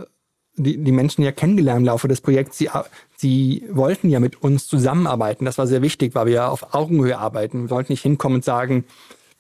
die, 0.57 0.79
die 0.79 0.93
Menschen 0.93 1.23
ja 1.23 1.33
kennengelernt 1.33 1.81
im 1.81 1.85
Laufe 1.85 2.09
des 2.09 2.21
Projekts. 2.21 2.59
Sie, 2.59 2.69
sie 3.17 3.65
wollten 3.71 4.09
ja 4.09 4.21
mit 4.21 4.43
uns 4.43 4.67
zusammenarbeiten. 4.67 5.45
Das 5.45 5.59
war 5.59 5.67
sehr 5.67 5.83
wichtig, 5.83 6.15
weil 6.15 6.27
wir 6.27 6.33
ja 6.33 6.49
auf 6.49 6.75
Augenhöhe 6.75 7.19
arbeiten. 7.19 7.65
Wir 7.65 7.71
wollten 7.71 7.93
nicht 7.93 8.03
hinkommen 8.03 8.37
und 8.37 8.45
sagen, 8.45 8.85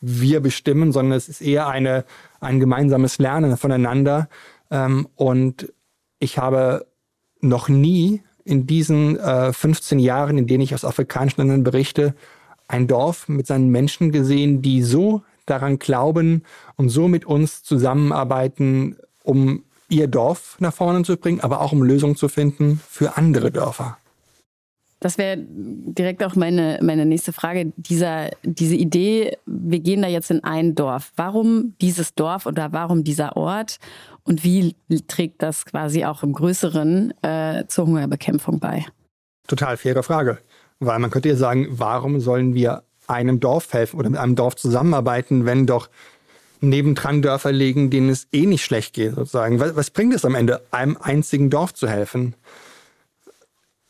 wir 0.00 0.40
bestimmen, 0.40 0.92
sondern 0.92 1.16
es 1.16 1.28
ist 1.28 1.40
eher 1.40 1.68
eine, 1.68 2.04
ein 2.40 2.61
gemeinsames 2.61 3.18
Lernen 3.18 3.56
voneinander. 3.56 4.28
Ähm, 4.70 5.08
und 5.14 5.73
ich 6.18 6.38
habe 6.38 6.87
noch 7.40 7.68
nie 7.68 8.23
in 8.44 8.66
diesen 8.66 9.18
äh, 9.18 9.52
15 9.52 9.99
Jahren, 9.99 10.38
in 10.38 10.46
denen 10.46 10.62
ich 10.62 10.75
aus 10.75 10.85
afrikanischen 10.85 11.40
Ländern 11.40 11.64
berichte, 11.64 12.14
ein 12.68 12.87
Dorf 12.87 13.28
mit 13.28 13.46
seinen 13.46 13.70
Menschen 13.70 14.12
gesehen, 14.12 14.62
die 14.62 14.82
so 14.82 15.23
daran 15.46 15.78
glauben 15.78 16.42
und 16.76 16.88
so 16.88 17.08
mit 17.08 17.25
uns 17.25 17.62
zusammenarbeiten, 17.62 18.96
um 19.23 19.64
ihr 19.88 20.09
Dorf 20.09 20.57
nach 20.61 20.75
vorne 20.75 21.02
zu 21.02 21.16
bringen, 21.16 21.40
aber 21.40 21.61
auch 21.61 21.73
um 21.73 21.83
Lösungen 21.83 22.16
zu 22.16 22.28
finden 22.28 22.81
für 22.88 23.16
andere 23.16 23.50
Dörfer. 23.50 23.99
Das 24.99 25.19
wäre 25.19 25.37
direkt 25.38 26.25
auch 26.25 26.37
meine, 26.37 26.78
meine 26.83 27.05
nächste 27.05 27.33
Frage. 27.33 27.73
Dieser, 27.76 28.31
diese 28.43 28.76
Idee, 28.76 29.37
wir 29.45 29.81
gehen 29.81 30.00
da 30.02 30.09
jetzt 30.09 30.31
in 30.31 30.43
ein 30.43 30.75
Dorf. 30.75 31.12
Warum 31.16 31.75
dieses 31.83 32.14
Dorf 32.14 32.47
oder 32.47 32.73
warum 32.73 33.05
dieser 33.05 33.37
Ort? 33.37 33.78
Und 34.25 34.43
wie 34.43 34.75
trägt 35.07 35.43
das 35.43 35.66
quasi 35.66 36.05
auch 36.05 36.23
im 36.23 36.33
Größeren 36.33 37.12
äh, 37.23 37.66
zur 37.69 37.87
Hungerbekämpfung 37.87 38.59
bei? 38.59 38.87
Total 39.47 39.76
faire 39.76 40.02
Frage. 40.02 40.38
Weil 40.81 40.99
man 40.99 41.11
könnte 41.11 41.28
ja 41.28 41.37
sagen, 41.37 41.69
warum 41.71 42.19
sollen 42.21 42.55
wir 42.55 42.83
einem 43.07 43.38
Dorf 43.38 43.73
helfen 43.73 43.99
oder 43.99 44.11
mit 44.11 44.19
einem 44.19 44.35
Dorf 44.35 44.57
zusammenarbeiten, 44.57 45.45
wenn 45.45 45.66
doch 45.66 45.88
nebendran 46.61 47.23
Dörfer 47.23 47.53
liegen, 47.53 47.91
denen 47.91 48.09
es 48.09 48.27
eh 48.33 48.47
nicht 48.47 48.65
schlecht 48.65 48.95
geht, 48.95 49.15
sozusagen. 49.15 49.61
Was, 49.61 49.77
was 49.77 49.91
bringt 49.91 50.15
es 50.15 50.25
am 50.25 50.35
Ende, 50.35 50.63
einem 50.71 50.97
einzigen 51.01 51.51
Dorf 51.51 51.75
zu 51.75 51.89
helfen? 51.89 52.35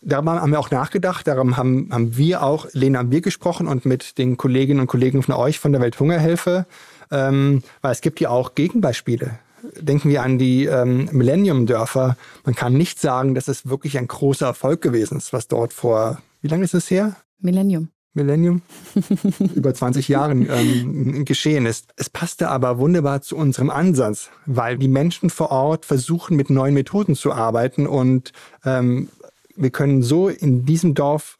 Darüber 0.00 0.40
haben 0.40 0.50
wir 0.50 0.60
auch 0.60 0.70
nachgedacht, 0.70 1.26
darum 1.26 1.56
haben, 1.56 1.88
haben 1.90 2.16
wir 2.16 2.42
auch, 2.42 2.68
Lena 2.72 3.00
haben 3.00 3.10
wir 3.10 3.22
gesprochen 3.22 3.66
und 3.66 3.86
mit 3.86 4.18
den 4.18 4.36
Kolleginnen 4.36 4.80
und 4.80 4.86
Kollegen 4.86 5.22
von 5.22 5.34
euch 5.34 5.58
von 5.58 5.72
der 5.72 5.80
Welthungerhilfe, 5.80 6.66
ähm, 7.10 7.62
weil 7.82 7.92
es 7.92 8.02
gibt 8.02 8.20
ja 8.20 8.30
auch 8.30 8.54
Gegenbeispiele. 8.54 9.38
Denken 9.80 10.10
wir 10.10 10.22
an 10.22 10.38
die 10.38 10.66
ähm, 10.66 11.08
Millennium-Dörfer. 11.10 12.16
Man 12.44 12.54
kann 12.54 12.74
nicht 12.74 13.00
sagen, 13.00 13.34
dass 13.34 13.48
es 13.48 13.68
wirklich 13.68 13.98
ein 13.98 14.06
großer 14.06 14.46
Erfolg 14.46 14.80
gewesen 14.80 15.18
ist, 15.18 15.32
was 15.32 15.48
dort 15.48 15.72
vor, 15.72 16.22
wie 16.40 16.48
lange 16.48 16.64
ist 16.64 16.74
es 16.74 16.88
her? 16.88 17.16
Millennium. 17.40 17.88
Millennium, 18.16 18.62
über 19.54 19.72
20 19.72 20.08
Jahren 20.08 20.48
ähm, 20.50 21.24
geschehen 21.24 21.66
ist. 21.66 21.92
Es 21.96 22.10
passte 22.10 22.48
aber 22.48 22.78
wunderbar 22.78 23.22
zu 23.22 23.36
unserem 23.36 23.70
Ansatz, 23.70 24.30
weil 24.46 24.78
die 24.78 24.88
Menschen 24.88 25.30
vor 25.30 25.50
Ort 25.50 25.84
versuchen, 25.84 26.36
mit 26.36 26.50
neuen 26.50 26.74
Methoden 26.74 27.14
zu 27.14 27.32
arbeiten 27.32 27.86
und 27.86 28.32
ähm, 28.64 29.08
wir 29.54 29.70
können 29.70 30.02
so 30.02 30.28
in 30.28 30.66
diesem 30.66 30.94
Dorf 30.94 31.38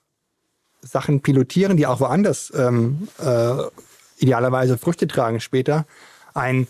Sachen 0.80 1.21
pilotieren, 1.21 1.76
die 1.76 1.87
auch 1.87 2.00
woanders 2.00 2.52
ähm, 2.56 3.09
äh, 3.18 3.54
idealerweise 4.18 4.78
Früchte 4.78 5.06
tragen 5.06 5.40
später. 5.40 5.87
Ein 6.33 6.66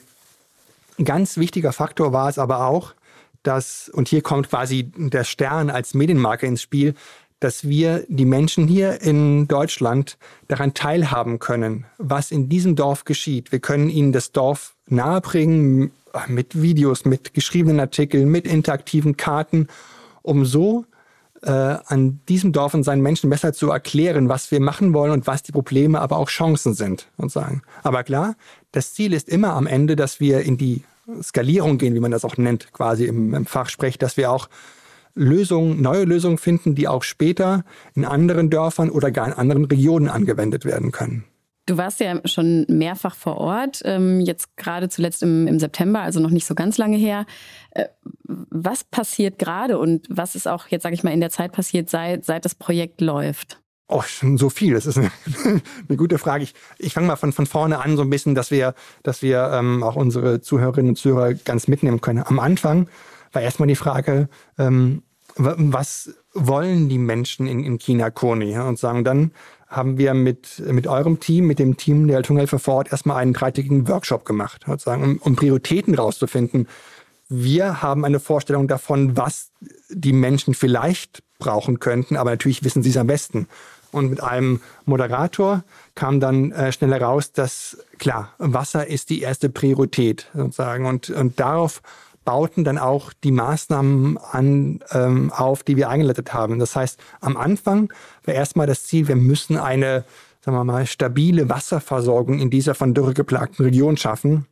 ganz 1.03 1.37
wichtiger 1.37 1.73
Faktor 1.73 2.13
war 2.13 2.29
es 2.29 2.39
aber 2.39 2.67
auch, 2.67 2.95
dass, 3.43 3.89
und 3.89 4.09
hier 4.09 4.23
kommt 4.23 4.49
quasi 4.49 4.91
der 4.97 5.25
Stern 5.25 5.71
als 5.71 5.95
Medienmarke 5.95 6.47
ins 6.47 6.63
Spiel, 6.63 6.95
dass 7.41 7.69
wir 7.69 8.05
die 8.09 8.25
Menschen 8.25 8.67
hier 8.67 9.03
in 9.03 9.47
Deutschland 9.47 10.17
daran 10.49 10.75
teilhaben 10.75 11.39
können, 11.39 11.85
was 11.99 12.31
in 12.31 12.49
diesem 12.49 12.77
Dorf 12.77 13.05
geschieht. 13.05 13.53
Wir 13.53 13.61
können 13.61 13.91
ihnen 13.91 14.13
das 14.13 14.33
Dorf 14.33 14.75
nahebringen 14.89 15.91
mit 16.29 16.61
Videos, 16.61 17.05
mit 17.05 17.35
geschriebenen 17.35 17.81
Artikeln, 17.81 18.31
mit 18.31 18.47
interaktiven 18.47 19.17
Karten, 19.17 19.69
um 20.23 20.47
so 20.47 20.87
äh, 21.43 21.51
an 21.51 22.21
diesem 22.29 22.53
Dorf 22.53 22.73
und 22.73 22.85
seinen 22.85 23.03
Menschen 23.03 23.29
besser 23.29 23.53
zu 23.53 23.71
erklären, 23.71 24.29
was 24.31 24.51
wir 24.51 24.61
machen 24.61 24.95
wollen 24.95 25.13
und 25.13 25.27
was 25.27 25.43
die 25.43 25.53
Probleme, 25.53 26.01
aber 26.01 26.17
auch 26.17 26.29
Chancen 26.29 26.73
sind. 26.73 27.09
Und 27.19 27.31
sagen. 27.31 27.63
Aber 27.83 28.03
klar, 28.03 28.35
das 28.73 28.95
Ziel 28.95 29.13
ist 29.13 29.29
immer 29.29 29.53
am 29.53 29.67
Ende, 29.67 29.95
dass 29.95 30.21
wir 30.21 30.41
in 30.41 30.57
die 30.57 30.83
Skalierung 31.23 31.79
gehen, 31.79 31.95
wie 31.95 32.01
man 32.01 32.11
das 32.11 32.25
auch 32.25 32.37
nennt, 32.37 32.73
quasi 32.73 33.05
im, 33.05 33.35
im 33.35 33.47
Fachsprech, 33.47 33.99
dass 33.99 34.17
wir 34.17 34.31
auch 34.31 34.49
Lösungen, 35.17 35.81
neue 35.81 36.05
Lösungen 36.05 36.39
finden, 36.39 36.75
die 36.75 36.87
auch 36.87 37.03
später 37.03 37.65
in 37.95 38.05
anderen 38.05 38.51
Dörfern 38.51 38.91
oder 38.91 39.11
gar 39.11 39.27
in 39.27 39.33
anderen 39.33 39.65
Regionen 39.65 40.09
angewendet 40.09 40.65
werden 40.65 40.93
können. 40.93 41.25
Du 41.65 41.77
warst 41.77 41.99
ja 41.99 42.21
schon 42.27 42.65
mehrfach 42.69 43.17
vor 43.17 43.39
Ort, 43.39 43.83
ähm, 43.85 44.21
jetzt 44.21 44.57
gerade 44.57 44.89
zuletzt 44.89 45.25
im, 45.25 45.49
im, 45.49 45.59
September, 45.59 46.01
also 46.01 46.21
noch 46.21 46.31
nicht 46.31 46.47
so 46.47 46.55
ganz 46.55 46.79
lange 46.79 46.97
her. 46.97 47.27
Äh, 47.73 47.87
was 48.23 48.85
passiert 48.85 49.41
gerade 49.41 49.79
und 49.79 50.07
was 50.09 50.37
ist 50.37 50.47
auch 50.47 50.69
jetzt, 50.69 50.85
sage 50.85 50.95
ich 50.95 51.03
mal, 51.03 51.11
in 51.11 51.21
der 51.21 51.31
Zeit 51.31 51.51
passiert, 51.51 51.91
seit, 51.91 52.25
seit 52.25 52.45
das 52.45 52.55
Projekt 52.55 53.01
läuft? 53.01 53.61
Oh, 53.89 54.03
schon 54.03 54.37
so 54.39 54.49
viel. 54.49 54.75
Das 54.75 54.87
ist 54.87 54.97
eine, 54.97 55.11
eine 55.89 55.97
gute 55.97 56.19
Frage. 56.19 56.45
Ich, 56.45 56.55
ich 56.79 56.95
fange 56.95 57.09
mal 57.09 57.17
von, 57.17 57.33
von 57.33 57.47
vorne 57.47 57.81
an, 57.81 57.97
so 57.97 58.03
ein 58.03 58.11
bisschen, 58.11 58.37
dass 58.37 58.53
wir, 58.53 58.75
dass 59.03 59.23
wir 59.23 59.51
ähm, 59.53 59.83
auch 59.83 59.97
unsere 59.97 60.41
Zuhörerinnen 60.41 60.91
und 60.91 60.97
Zuhörer 60.97 61.35
ganz 61.35 61.67
mitnehmen 61.67 62.01
können. 62.01 62.23
Am 62.25 62.39
Anfang 62.39 62.89
war 63.37 63.43
erstmal 63.43 63.69
die 63.69 63.77
Frage, 63.77 64.29
ähm, 64.59 65.03
was 65.37 66.15
wollen 66.33 66.89
die 66.89 66.97
Menschen 66.97 67.47
in, 67.47 67.63
in 67.63 67.79
China 67.79 68.09
Koni? 68.09 68.51
Ja? 68.53 68.67
Und 68.67 68.79
sagen, 68.79 69.05
dann 69.05 69.31
haben 69.69 69.99
wir 69.99 70.15
mit, 70.15 70.63
mit 70.67 70.87
eurem 70.87 71.21
Team, 71.21 71.47
mit 71.47 71.59
dem 71.59 71.77
Team 71.77 72.07
der 72.07 72.17
Welthungerhilfe 72.17 72.59
vor 72.59 72.77
Ort 72.77 72.93
erstmal 72.93 73.19
einen 73.19 73.35
dreitägigen 73.35 73.89
Workshop 73.89 74.25
gemacht, 74.25 74.65
sozusagen, 74.67 75.03
um, 75.03 75.19
um 75.19 75.37
Prioritäten 75.37 75.95
rauszufinden. 75.95 76.67
Wir 77.29 77.83
haben 77.83 78.07
eine 78.07 78.21
Vorstellung 78.21 78.69
davon, 78.69 79.19
was 79.19 79.51
die 79.91 80.15
Menschen 80.15 80.55
vielleicht 80.55 81.23
brauchen 81.39 81.79
könnten, 81.79 82.17
aber 82.17 82.31
natürlich 82.31 82.65
wissen 82.65 82.83
sie 82.83 82.91
es 82.91 82.97
am 82.97 83.09
besten. 83.09 83.49
Und 83.93 84.09
mit 84.09 84.23
einem 84.23 84.61
Moderator 84.87 85.63
kam 85.95 86.21
dann 86.21 86.53
äh, 86.53 86.73
schnell 86.73 86.93
heraus, 86.93 87.33
dass 87.33 87.85
klar, 87.99 88.33
Wasser 88.39 88.87
ist 88.87 89.11
die 89.11 89.21
erste 89.21 89.51
Priorität 89.51 90.31
sozusagen. 90.35 90.87
Und, 90.87 91.11
und 91.11 91.39
darauf 91.39 91.83
bauten 92.27 92.63
dann 92.65 92.77
auch 92.77 93.15
die 93.15 93.31
Maßnahmen 93.31 94.19
an, 94.19 94.81
ähm, 94.91 95.33
auf, 95.33 95.63
die 95.63 95.79
wir 95.79 95.89
eingeleitet 95.89 96.35
haben. 96.35 96.59
Das 96.59 96.77
heißt, 96.77 97.01
am 97.21 97.39
Anfang 97.39 97.91
war 98.25 98.35
erstmal 98.35 98.67
das 98.67 98.85
Ziel, 98.85 99.09
wir 99.09 99.17
müssen 99.17 99.57
eine, 99.57 100.05
sagen 100.43 100.59
wir 100.59 100.65
mal, 100.65 100.85
stabile 100.85 101.49
Wasserversorgung 101.49 102.39
in 102.41 102.51
dieser 102.51 102.75
von 102.75 102.93
Dürre 102.93 103.15
geplagten 103.15 103.65
Region 103.65 103.97
schaffen 103.97 104.45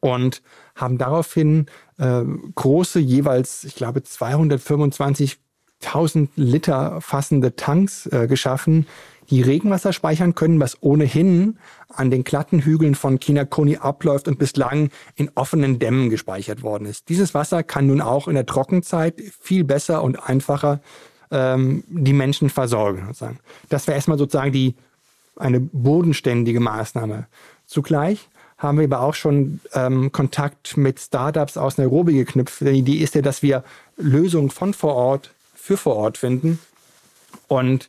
und 0.00 0.42
haben 0.76 0.98
daraufhin 0.98 1.66
äh, 1.98 2.22
große, 2.54 3.00
jeweils, 3.00 3.64
ich 3.64 3.74
glaube, 3.74 3.98
225.000 4.00 6.28
Liter 6.36 7.00
fassende 7.00 7.56
Tanks 7.56 8.04
äh, 8.06 8.28
geschaffen, 8.28 8.86
die 9.30 9.42
Regenwasser 9.42 9.92
speichern 9.92 10.34
können, 10.34 10.60
was 10.60 10.78
ohnehin 10.82 11.58
an 11.88 12.10
den 12.10 12.24
glatten 12.24 12.60
Hügeln 12.60 12.94
von 12.94 13.20
Kinakoni 13.20 13.76
abläuft 13.76 14.28
und 14.28 14.38
bislang 14.38 14.90
in 15.16 15.30
offenen 15.34 15.78
Dämmen 15.78 16.10
gespeichert 16.10 16.62
worden 16.62 16.86
ist. 16.86 17.08
Dieses 17.08 17.34
Wasser 17.34 17.62
kann 17.62 17.86
nun 17.86 18.00
auch 18.00 18.28
in 18.28 18.34
der 18.34 18.46
Trockenzeit 18.46 19.14
viel 19.40 19.64
besser 19.64 20.02
und 20.02 20.16
einfacher 20.16 20.80
ähm, 21.30 21.84
die 21.88 22.12
Menschen 22.12 22.50
versorgen. 22.50 23.04
Sozusagen. 23.06 23.38
Das 23.68 23.86
wäre 23.86 23.96
erstmal 23.96 24.18
sozusagen 24.18 24.52
die, 24.52 24.74
eine 25.36 25.60
bodenständige 25.60 26.60
Maßnahme. 26.60 27.26
Zugleich 27.66 28.28
haben 28.56 28.78
wir 28.78 28.84
aber 28.84 29.00
auch 29.00 29.14
schon 29.14 29.60
ähm, 29.72 30.10
Kontakt 30.10 30.76
mit 30.76 30.98
Startups 30.98 31.56
aus 31.56 31.78
Nairobi 31.78 32.14
geknüpft. 32.14 32.60
Die 32.60 32.70
Idee 32.70 32.96
ist 32.96 33.14
ja, 33.14 33.22
dass 33.22 33.42
wir 33.42 33.62
Lösungen 33.96 34.50
von 34.50 34.74
vor 34.74 34.94
Ort 34.94 35.30
für 35.54 35.76
vor 35.76 35.96
Ort 35.96 36.18
finden. 36.18 36.58
Und 37.46 37.88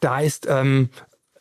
da 0.00 0.20
ist 0.20 0.46
ähm, 0.48 0.88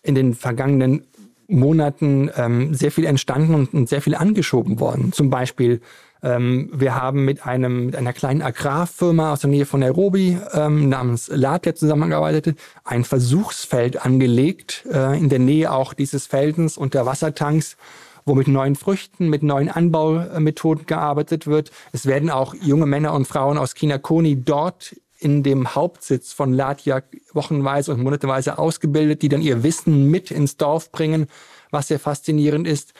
in 0.02 0.16
den 0.16 0.34
vergangenen 0.34 1.06
Monaten 1.48 2.30
ähm, 2.36 2.74
sehr 2.74 2.92
viel 2.92 3.06
entstanden 3.06 3.54
und, 3.54 3.74
und, 3.74 3.90
sehr 3.90 4.02
viel 4.02 4.16
angeschoben 4.16 4.80
worden. 4.80 5.12
Zum 5.12 5.30
Beispiel, 5.30 5.82
ähm, 6.22 6.70
wir 6.74 6.96
haben 6.96 7.26
mit, 7.26 7.46
einem, 7.46 7.88
mit 7.88 7.96
einer 7.96 8.14
kleinen 8.14 8.42
Agrarfirma 8.42 9.34
aus 9.34 9.42
der 9.42 9.50
Nähe 9.50 9.66
von 9.66 9.82
Nairobi 9.82 10.38
ähm, 10.54 10.90
namens 10.90 11.30
Latia 11.34 11.76
zusammengearbeitet, 11.76 12.58
ein 12.84 13.04
Versuchsfeld 13.04 14.04
angelegt, 14.04 14.86
äh, 14.92 15.18
in 15.18 15.30
der 15.30 15.40
Nähe 15.40 15.72
auch 15.72 15.94
dieses 15.94 16.28
Feldens 16.28 16.78
und 16.78 16.94
der 16.94 17.06
Wassertanks, 17.06 17.78
wo 18.26 18.36
mit 18.36 18.48
neuen 18.48 18.76
Früchten, 18.76 19.30
mit 19.30 19.44
neuen 19.44 19.70
Anbaumethoden 19.70 20.86
gearbeitet 20.86 21.46
wird. 21.46 21.72
Es 21.92 22.06
werden 22.06 22.30
auch 22.30 22.56
junge 22.56 22.86
Männer 22.86 23.14
und 23.14 23.28
Frauen 23.28 23.58
aus 23.58 23.76
Kinakoni 23.76 24.42
dort 24.44 24.96
in 25.24 25.44
dem 25.44 25.75
Hauptsitz 25.75 26.34
von 26.34 26.53
Latia 26.53 27.01
wochenweise 27.34 27.94
und 27.94 28.01
monateweise 28.01 28.58
ausgebildet, 28.58 29.22
die 29.22 29.30
dann 29.30 29.42
ihr 29.42 29.63
Wissen 29.63 30.10
mit 30.12 30.32
ins 30.32 30.58
Dorf 30.58 30.92
bringen, 30.92 31.27
was 31.72 31.88
sehr 31.88 32.00
faszinierend 32.00 32.68
ist. 32.68 32.94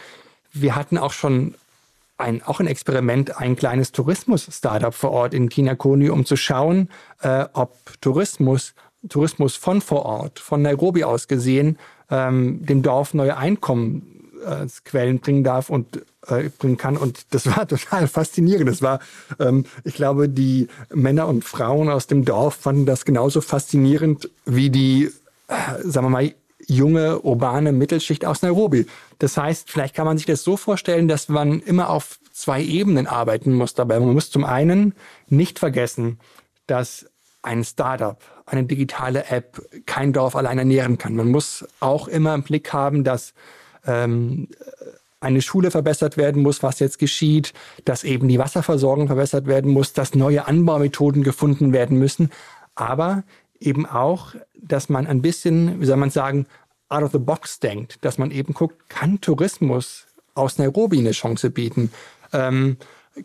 Wir 0.52 0.76
hatten 0.76 0.98
auch 0.98 1.12
schon 1.12 1.56
ein, 2.18 2.42
auch 2.44 2.60
ein 2.60 2.68
Experiment, 2.68 3.38
ein 3.38 3.56
kleines 3.56 3.92
Tourismus-Startup 3.92 4.94
vor 4.94 5.12
Ort 5.12 5.34
in 5.34 5.50
Kinakoni, 5.50 6.10
um 6.10 6.26
zu 6.26 6.38
schauen, 6.38 6.90
äh, 7.22 7.46
ob 7.54 7.78
Tourismus, 8.02 8.74
Tourismus 9.10 9.56
von 9.56 9.82
vor 9.82 10.06
Ort, 10.06 10.40
von 10.40 10.62
Nairobi 10.62 11.04
aus 11.04 11.28
gesehen, 11.28 11.78
ähm, 12.10 12.66
dem 12.66 12.82
Dorf 12.84 13.14
neue 13.14 13.36
Einkommensquellen 14.44 15.20
bringen 15.20 15.44
darf 15.44 15.70
und 15.70 16.02
äh, 16.28 16.50
bringen 16.58 16.78
kann. 16.78 16.98
Und 16.98 17.34
das 17.34 17.46
war 17.46 17.68
total 17.68 18.08
faszinierend. 18.08 18.70
Das 18.70 18.82
war, 18.82 19.00
ähm, 19.40 19.66
ich 19.84 19.96
glaube, 19.96 20.30
die 20.30 20.68
Männer 20.94 21.28
und 21.28 21.44
Frauen 21.44 21.90
aus 21.90 22.08
dem 22.08 22.26
Dorf 22.26 22.56
fanden 22.56 22.86
das 22.86 23.06
genauso 23.06 23.42
faszinierend 23.42 24.30
wie 24.46 24.70
die, 24.70 25.12
äh, 25.48 25.54
sagen 25.84 26.08
wir 26.08 26.10
mal, 26.10 26.34
junge 26.66 27.20
urbane 27.20 27.74
Mittelschicht 27.74 28.26
aus 28.26 28.42
Nairobi. 28.42 28.86
Das 29.20 29.36
heißt, 29.36 29.70
vielleicht 29.70 29.96
kann 29.96 30.06
man 30.06 30.18
sich 30.18 30.26
das 30.26 30.44
so 30.44 30.56
vorstellen, 30.56 31.10
dass 31.10 31.28
man 31.28 31.60
immer 31.60 31.90
auf 31.90 32.20
zwei 32.32 32.64
Ebenen 32.64 33.06
arbeiten 33.06 33.54
muss 33.54 33.74
dabei. 33.74 34.00
Man 34.00 34.14
muss 34.14 34.32
zum 34.32 34.46
einen 34.46 34.94
nicht 35.28 35.60
vergessen, 35.60 36.20
dass 36.68 37.06
ein 37.42 37.66
Startup, 37.66 38.18
eine 38.46 38.64
digitale 38.64 39.26
App 39.26 39.62
kein 39.86 40.14
Dorf 40.14 40.38
allein 40.38 40.58
ernähren 40.58 40.98
kann. 40.98 41.18
Man 41.18 41.30
muss 41.30 41.66
auch 41.82 42.08
immer 42.08 42.34
im 42.34 42.44
Blick 42.44 42.72
haben, 42.72 43.04
dass 43.04 43.34
ähm, 43.86 44.48
eine 45.20 45.42
Schule 45.42 45.72
verbessert 45.72 46.18
werden 46.18 46.42
muss, 46.42 46.64
was 46.64 46.80
jetzt 46.80 47.00
geschieht, 47.00 47.54
dass 47.86 48.04
eben 48.04 48.28
die 48.28 48.40
Wasserversorgung 48.40 49.08
verbessert 49.08 49.48
werden 49.48 49.72
muss, 49.72 49.94
dass 49.94 50.16
neue 50.16 50.48
Anbaumethoden 50.48 51.24
gefunden 51.24 51.72
werden 51.72 51.98
müssen, 51.98 52.30
aber 52.76 53.24
eben 53.60 53.86
auch, 53.86 54.36
dass 54.62 54.90
man 54.90 55.08
ein 55.08 55.22
bisschen, 55.22 55.80
wie 55.80 55.86
soll 55.86 55.98
man 55.98 56.10
sagen, 56.10 56.46
out 56.90 57.04
of 57.04 57.12
the 57.12 57.20
box 57.20 57.60
denkt, 57.60 57.98
dass 58.02 58.18
man 58.18 58.32
eben 58.32 58.54
guckt, 58.54 58.90
kann 58.90 59.22
Tourismus 59.22 60.08
aus 60.36 60.58
Nairobi 60.58 61.00
eine 61.00 61.12
Chance 61.12 61.50
bieten? 61.50 61.92
Ähm, 62.34 62.78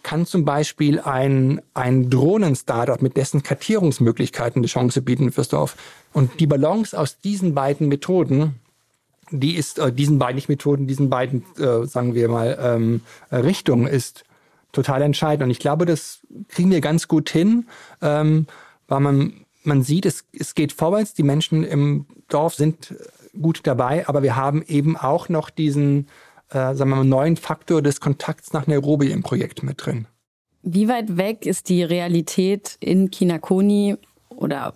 kann 0.03 0.27
zum 0.27 0.45
Beispiel 0.45 1.01
ein, 1.01 1.63
ein 1.73 2.11
Drohnen-Startup 2.11 3.01
mit 3.01 3.17
dessen 3.17 3.43
Kartierungsmöglichkeiten 3.43 4.61
eine 4.61 4.67
Chance 4.67 5.01
bieten 5.03 5.33
fürs 5.33 5.49
Dorf? 5.49 5.77
Und 6.13 6.41
die 6.41 6.47
Balance 6.47 6.99
aus 6.99 7.19
diesen 7.21 7.55
beiden 7.55 7.89
Methoden 7.89 8.61
die 9.31 9.57
ist 9.57 9.79
äh, 9.79 9.93
diesen 9.93 10.19
beiden 10.19 10.43
Methoden, 10.49 10.87
diesen 10.87 11.11
beiden, 11.11 11.45
äh, 11.59 11.87
sagen 11.87 12.15
wir 12.15 12.29
mal, 12.29 12.59
ähm, 12.61 13.01
Richtungen 13.31 13.87
ist 13.87 14.25
total 14.73 15.03
entscheidend. 15.03 15.45
Und 15.45 15.51
ich 15.51 15.59
glaube, 15.59 15.87
das 15.87 16.21
kriegen 16.49 16.71
wir 16.71 16.81
ganz 16.81 17.09
gut 17.09 17.31
hin, 17.31 17.67
ähm, 18.03 18.47
weil 18.87 19.01
man, 19.01 19.45
man 19.63 19.83
sieht, 19.83 20.07
es, 20.07 20.25
es 20.33 20.55
geht 20.55 20.73
vorwärts, 20.73 21.15
die 21.15 21.23
Menschen 21.23 21.65
im 21.65 22.07
Dorf 22.29 22.55
sind 22.55 22.95
gut 23.41 23.61
dabei, 23.65 24.09
aber 24.09 24.23
wir 24.23 24.37
haben 24.37 24.63
eben 24.67 24.97
auch 24.97 25.29
noch 25.29 25.51
diesen, 25.51 26.09
äh, 26.51 26.75
sagen 26.75 26.91
wir 26.91 26.97
mal, 26.97 27.05
neuen 27.05 27.37
Faktor 27.37 27.83
des 27.83 28.01
Kontakts 28.01 28.53
nach 28.53 28.67
Nairobi 28.67 29.11
im 29.11 29.23
Projekt 29.23 29.63
mit 29.63 29.85
drin. 29.85 30.07
Wie 30.63 30.89
weit 30.89 31.17
weg 31.17 31.47
ist 31.47 31.69
die 31.69 31.83
Realität 31.83 32.77
in 32.81 33.11
Kinakoni 33.11 33.97
oder 34.29 34.75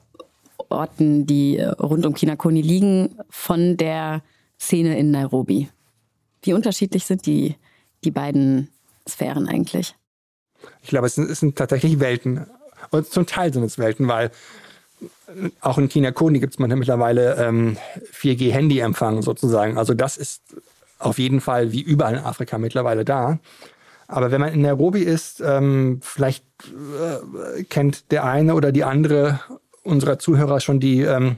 Orten, 0.69 1.27
die 1.27 1.61
rund 1.61 2.07
um 2.07 2.15
Kinakoni 2.15 2.63
liegen, 2.63 3.17
von 3.29 3.77
der 3.77 4.23
Szene 4.63 4.99
in 4.99 5.11
Nairobi. 5.11 5.69
Wie 6.43 6.53
unterschiedlich 6.53 7.05
sind 7.05 7.27
die, 7.27 7.57
die 8.05 8.11
beiden 8.11 8.69
Sphären 9.09 9.49
eigentlich? 9.49 9.95
Ich 10.83 10.89
glaube, 10.89 11.09
es 11.09 11.17
sind, 11.17 11.29
es 11.31 11.41
sind 11.41 11.57
tatsächlich 11.57 11.99
Welten. 12.01 12.47
Und 12.91 13.07
zum 13.07 13.27
Teil 13.27 13.53
sind 13.53 13.65
es 13.65 13.79
Welten, 13.79 14.09
weil 14.09 14.31
auch 15.61 15.79
in 15.79 15.89
China 15.89 16.13
Koni 16.13 16.39
gibt 16.39 16.55
es 16.55 16.59
mittlerweile 16.59 17.35
ähm, 17.37 17.77
4G-Handyempfang 18.13 19.23
sozusagen. 19.23 19.77
Also 19.79 19.95
das 19.95 20.17
ist 20.17 20.43
auf 20.99 21.19
jeden 21.19 21.41
Fall 21.41 21.73
wie 21.73 21.81
überall 21.81 22.15
in 22.15 22.21
Afrika 22.21 22.59
mittlerweile 22.59 23.05
da. 23.05 23.41
Aber 24.07 24.31
wenn 24.31 24.41
man 24.41 24.53
in 24.53 24.61
Nairobi 24.61 25.01
ist, 25.01 25.41
ähm, 25.41 26.01
vielleicht 26.03 26.45
äh, 26.67 27.65
kennt 27.65 28.13
der 28.13 28.25
eine 28.25 28.55
oder 28.55 28.71
die 28.71 28.85
andere 28.85 29.41
unserer 29.83 30.19
Zuhörer 30.19 30.61
schon 30.61 30.79
die 30.79 31.01
ähm, 31.01 31.37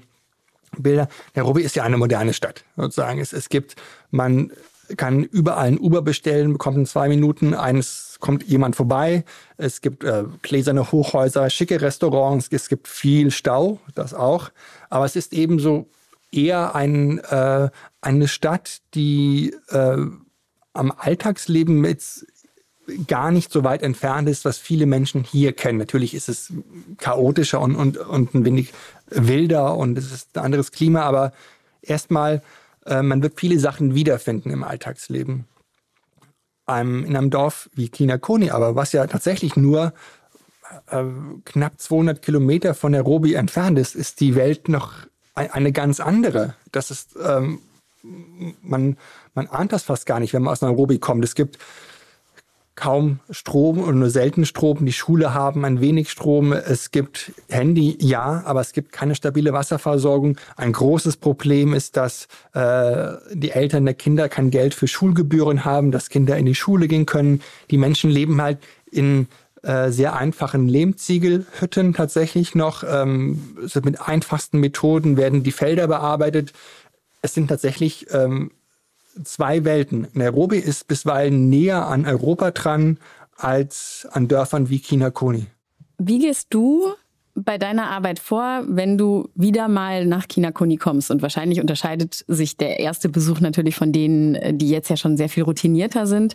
Bilder. 0.83 1.09
Nairobi 1.35 1.63
ist 1.63 1.77
ja 1.77 1.85
eine 1.85 1.97
moderne 1.97 2.33
Stadt, 2.33 2.65
sozusagen. 2.77 3.21
Es, 3.21 3.33
es 3.33 3.49
gibt, 3.49 3.77
man 4.11 4.53
kann 4.97 5.25
überall 5.25 5.69
ein 5.69 5.79
Uber 5.79 6.03
bestellen, 6.03 6.53
bekommt 6.53 6.77
in 6.77 6.87
zwei 6.87 7.09
Minuten 7.09 7.55
eines, 7.55 8.19
kommt 8.21 8.45
jemand 8.45 8.77
vorbei. 8.77 9.25
Es 9.57 9.81
gibt 9.81 10.05
äh, 10.05 10.25
gläserne 10.43 10.93
Hochhäuser, 10.93 11.49
schicke 11.51 11.81
Restaurants, 11.81 12.49
es 12.51 12.69
gibt 12.69 12.89
viel 12.89 13.31
Stau, 13.31 13.81
das 13.95 14.15
auch. 14.15 14.51
Aber 14.91 15.05
es 15.05 15.17
ist 15.17 15.33
eben 15.33 15.59
so 15.59 15.89
eher 16.31 16.75
ein, 16.75 17.19
äh, 17.19 17.71
eine 18.01 18.29
Stadt, 18.29 18.81
die 18.95 19.55
äh, 19.71 19.97
am 20.73 20.93
Alltagsleben 20.97 21.81
mit 21.81 22.03
gar 23.07 23.31
nicht 23.31 23.51
so 23.51 23.65
weit 23.65 23.83
entfernt 23.83 24.29
ist, 24.29 24.45
was 24.45 24.59
viele 24.59 24.87
Menschen 24.87 25.25
hier 25.25 25.53
kennen. 25.53 25.79
Natürlich 25.79 26.15
ist 26.15 26.29
es 26.29 26.53
chaotischer 26.99 27.61
und, 27.61 27.77
und, 27.77 27.97
und 27.97 28.35
ein 28.35 28.45
wenig 28.45 28.73
wilder 29.11 29.77
und 29.77 29.99
es 29.99 30.13
ist 30.13 30.37
ein 30.37 30.45
anderes 30.45 30.73
Klima, 30.73 31.03
aber 31.03 31.33
erstmal, 31.83 32.43
äh, 32.87 33.03
man 33.03 33.23
wird 33.23 33.39
viele 33.39 33.59
Sachen 33.59 33.95
wiederfinden 33.95 34.51
im 34.51 34.65
Alltagsleben. 34.65 35.47
Einem, 36.67 37.05
in 37.05 37.17
einem 37.17 37.31
Dorf 37.31 37.69
wie 37.75 37.89
Kinakoni, 37.89 38.51
aber 38.51 38.75
was 38.75 38.93
ja 38.93 39.07
tatsächlich 39.07 39.57
nur 39.57 39.93
äh, 40.87 41.05
knapp 41.45 41.81
200 41.81 42.23
Kilometer 42.23 42.75
von 42.75 42.93
Nairobi 42.93 43.35
entfernt 43.35 43.79
ist, 43.79 43.95
ist 43.95 44.21
die 44.21 44.35
Welt 44.35 44.69
noch 44.69 44.95
eine 45.35 45.73
ganz 45.73 45.99
andere. 45.99 46.55
Das 46.71 46.91
ist, 46.93 47.17
ähm, 47.23 47.59
man, 48.63 48.97
man 49.35 49.49
ahnt 49.49 49.73
das 49.73 49.83
fast 49.83 50.07
gar 50.07 50.21
nicht, 50.21 50.33
wenn 50.33 50.43
man 50.43 50.53
aus 50.53 50.61
Nairobi 50.61 50.99
kommt. 50.99 51.25
Es 51.25 51.35
gibt 51.35 51.59
kaum 52.75 53.21
Strom 53.31 53.79
und 53.79 53.99
nur 53.99 54.11
selten 54.11 54.45
Strom. 54.45 54.85
Die 54.85 54.93
Schule 54.93 55.33
haben 55.33 55.65
ein 55.65 55.81
wenig 55.81 56.11
Strom. 56.11 56.53
Es 56.53 56.91
gibt 56.91 57.33
Handy, 57.49 57.97
ja, 58.01 58.43
aber 58.45 58.61
es 58.61 58.73
gibt 58.73 58.93
keine 58.93 59.15
stabile 59.15 59.53
Wasserversorgung. 59.53 60.37
Ein 60.57 60.73
großes 60.73 61.19
Problem 61.19 61.73
ist, 61.73 61.97
dass 61.97 62.27
äh, 62.53 63.13
die 63.33 63.51
Eltern 63.51 63.85
der 63.85 63.95
Kinder 63.95 64.29
kein 64.29 64.51
Geld 64.51 64.75
für 64.75 64.89
Schulgebühren 64.89 65.65
haben, 65.65 65.93
dass 65.93 66.09
Kinder 66.09 66.37
in 66.37 66.47
die 66.47 66.55
Schule 66.55 66.89
gehen 66.89 67.07
können. 67.07 67.43
Die 67.71 67.79
Menschen 67.79 68.11
leben 68.11 68.43
halt 68.43 68.59
in 68.91 69.29
äh, 69.63 69.91
sehr 69.91 70.15
einfachen 70.15 70.69
Lehmziegelhütten 70.69 71.95
tatsächlich 71.95 72.55
noch. 72.55 72.85
Ähm, 72.87 73.57
mit 73.83 74.01
einfachsten 74.01 74.59
Methoden 74.59 75.17
werden 75.17 75.43
die 75.43 75.53
Felder 75.53 75.87
bearbeitet. 75.87 76.53
Es 77.23 77.35
sind 77.35 77.49
tatsächlich 77.49 78.07
ähm, 78.13 78.51
zwei 79.23 79.65
Welten. 79.65 80.09
Nairobi 80.13 80.59
ist 80.59 80.89
bisweilen 80.89 81.49
näher 81.49 81.87
an 81.87 82.07
Europa 82.07 82.51
dran 82.51 82.99
als 83.37 84.07
an 84.11 84.29
Dörfern 84.29 84.69
wie 84.69 84.81
Kinakoni. 84.81 85.47
Wie 85.99 86.19
gehst 86.19 86.49
du 86.51 86.93
bei 87.35 87.59
deiner 87.59 87.91
Arbeit 87.91 88.19
vor, 88.19 88.63
wenn 88.67 88.97
du 88.97 89.29
wieder 89.35 89.69
mal 89.69 90.07
nach 90.07 90.29
Kinakoni 90.29 90.77
kommst? 90.77 91.11
Und 91.11 91.23
wahrscheinlich 91.23 91.61
unterscheidet 91.61 92.25
sich 92.29 92.57
der 92.57 92.79
erste 92.81 93.09
Besuch 93.09 93.41
natürlich 93.41 93.77
von 93.77 93.93
denen, 93.93 94.59
die 94.59 94.71
jetzt 94.71 94.89
ja 94.89 94.97
schon 94.97 95.17
sehr 95.17 95.29
viel 95.29 95.43
routinierter 95.43 96.07
sind. 96.07 96.35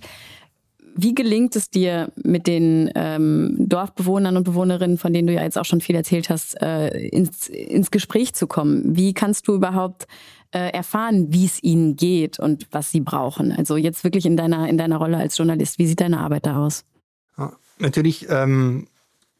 Wie 0.95 1.15
gelingt 1.15 1.55
es 1.55 1.69
dir, 1.69 2.11
mit 2.15 2.47
den 2.47 2.91
ähm, 2.95 3.55
Dorfbewohnern 3.57 4.37
und 4.37 4.43
Bewohnerinnen, 4.43 4.97
von 4.97 5.13
denen 5.13 5.27
du 5.27 5.33
ja 5.33 5.43
jetzt 5.43 5.57
auch 5.57 5.65
schon 5.65 5.81
viel 5.81 5.95
erzählt 5.95 6.29
hast, 6.29 6.61
äh, 6.61 6.89
ins, 7.07 7.47
ins 7.47 7.91
Gespräch 7.91 8.33
zu 8.33 8.47
kommen? 8.47 8.95
Wie 8.95 9.13
kannst 9.13 9.47
du 9.47 9.55
überhaupt 9.55 10.07
äh, 10.51 10.71
erfahren, 10.71 11.31
wie 11.31 11.45
es 11.45 11.61
ihnen 11.63 11.95
geht 11.95 12.39
und 12.39 12.67
was 12.71 12.91
sie 12.91 13.01
brauchen? 13.01 13.51
Also 13.51 13.77
jetzt 13.77 14.03
wirklich 14.03 14.25
in 14.25 14.37
deiner, 14.37 14.67
in 14.67 14.77
deiner 14.77 14.97
Rolle 14.97 15.17
als 15.17 15.37
Journalist, 15.37 15.79
wie 15.79 15.87
sieht 15.87 16.01
deine 16.01 16.19
Arbeit 16.19 16.45
da 16.45 16.65
aus? 16.65 16.83
Ja, 17.37 17.53
natürlich 17.77 18.27
ähm, 18.29 18.87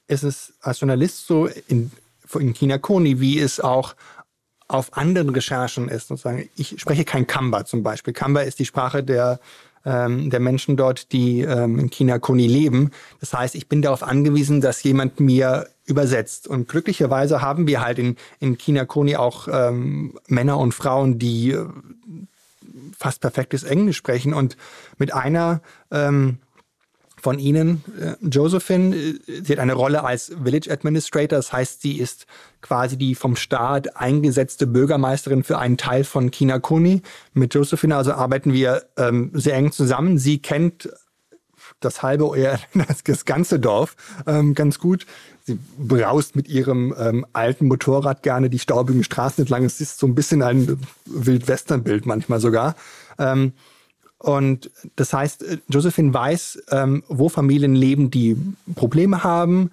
ist 0.08 0.24
es 0.24 0.54
als 0.62 0.80
Journalist 0.80 1.26
so 1.26 1.48
in, 1.68 1.92
in 2.40 2.54
China 2.54 2.78
Koni, 2.78 3.20
wie 3.20 3.40
es 3.40 3.60
auch 3.60 3.96
auf 4.68 4.96
anderen 4.96 5.30
Recherchen 5.30 5.90
ist. 5.90 6.08
Sozusagen. 6.08 6.50
Ich 6.56 6.80
spreche 6.80 7.04
kein 7.04 7.28
Kamba 7.28 7.66
zum 7.66 7.84
Beispiel. 7.84 8.14
Kamba 8.14 8.42
ist 8.42 8.60
die 8.60 8.66
Sprache 8.66 9.04
der 9.04 9.40
ähm, 9.90 10.30
der 10.30 10.40
Menschen 10.40 10.78
dort, 10.78 11.12
die 11.12 11.42
ähm, 11.42 11.80
in 11.80 11.90
China 11.90 12.20
Koni 12.20 12.48
leben. 12.48 12.92
Das 13.20 13.34
heißt, 13.34 13.56
ich 13.56 13.68
bin 13.68 13.82
darauf 13.82 14.04
angewiesen, 14.04 14.62
dass 14.62 14.84
jemand 14.84 15.20
mir 15.20 15.68
übersetzt. 15.86 16.48
Und 16.48 16.70
glücklicherweise 16.70 17.42
haben 17.42 17.68
wir 17.68 17.82
halt 17.82 17.98
in, 17.98 18.16
in 18.40 18.58
China 18.58 18.86
Koni 18.86 19.16
auch 19.16 19.48
ähm, 19.52 20.20
Männer 20.28 20.60
und 20.60 20.74
Frauen, 20.74 21.18
die 21.18 21.52
äh, 21.52 21.66
fast 22.98 23.22
perfektes 23.22 23.64
Englisch 23.64 23.98
sprechen. 23.98 24.34
Und 24.34 24.56
mit 24.98 25.14
einer 25.14 25.62
ähm, 25.92 26.38
von 27.22 27.40
Ihnen, 27.40 27.84
äh, 28.00 28.16
Josephine. 28.26 28.96
Äh, 28.96 29.20
sie 29.44 29.54
hat 29.54 29.60
eine 29.60 29.74
Rolle 29.74 30.04
als 30.04 30.32
Village 30.44 30.72
Administrator, 30.72 31.38
das 31.38 31.54
heißt, 31.54 31.82
sie 31.82 31.98
ist 31.98 32.26
quasi 32.62 32.98
die 32.98 33.16
vom 33.16 33.36
Staat 33.36 33.96
eingesetzte 33.96 34.68
Bürgermeisterin 34.68 35.44
für 35.44 35.58
einen 35.58 35.78
Teil 35.78 36.04
von 36.04 36.32
Kinakuni. 36.32 37.02
Mit 37.34 37.54
Josephine 37.54 37.96
also 37.96 38.14
arbeiten 38.14 38.54
wir 38.54 38.84
ähm, 38.98 39.32
sehr 39.34 39.56
eng 39.56 39.72
zusammen. 39.72 40.18
Sie 40.18 40.40
kennt 40.40 40.90
das 41.80 42.04
halbe, 42.04 42.58
das 43.06 43.26
ganze 43.26 43.60
Dorf 43.60 43.96
ähm, 44.28 44.54
ganz 44.54 44.80
gut. 44.80 45.06
Sie 45.46 45.58
braust 45.78 46.36
mit 46.36 46.48
ihrem 46.48 46.94
ähm, 47.00 47.26
alten 47.34 47.68
Motorrad 47.68 48.24
gerne 48.24 48.50
die 48.50 48.60
staubigen 48.60 49.04
Straßen 49.04 49.42
entlang. 49.42 49.64
Es 49.64 49.82
ist 49.82 50.00
so 50.00 50.08
ein 50.08 50.16
bisschen 50.16 50.44
ein 50.44 50.80
Wildwestern-Bild 51.06 52.06
manchmal 52.06 52.40
sogar. 52.40 52.76
Ähm, 53.18 53.54
und 54.20 54.70
das 54.98 55.14
heißt, 55.14 55.46
Josephine 55.70 56.14
weiß, 56.14 56.64
ähm, 56.72 57.04
wo 57.08 57.30
Familien 57.30 57.74
leben, 57.74 58.12
die 58.12 58.36
Probleme 58.76 59.24
haben, 59.24 59.72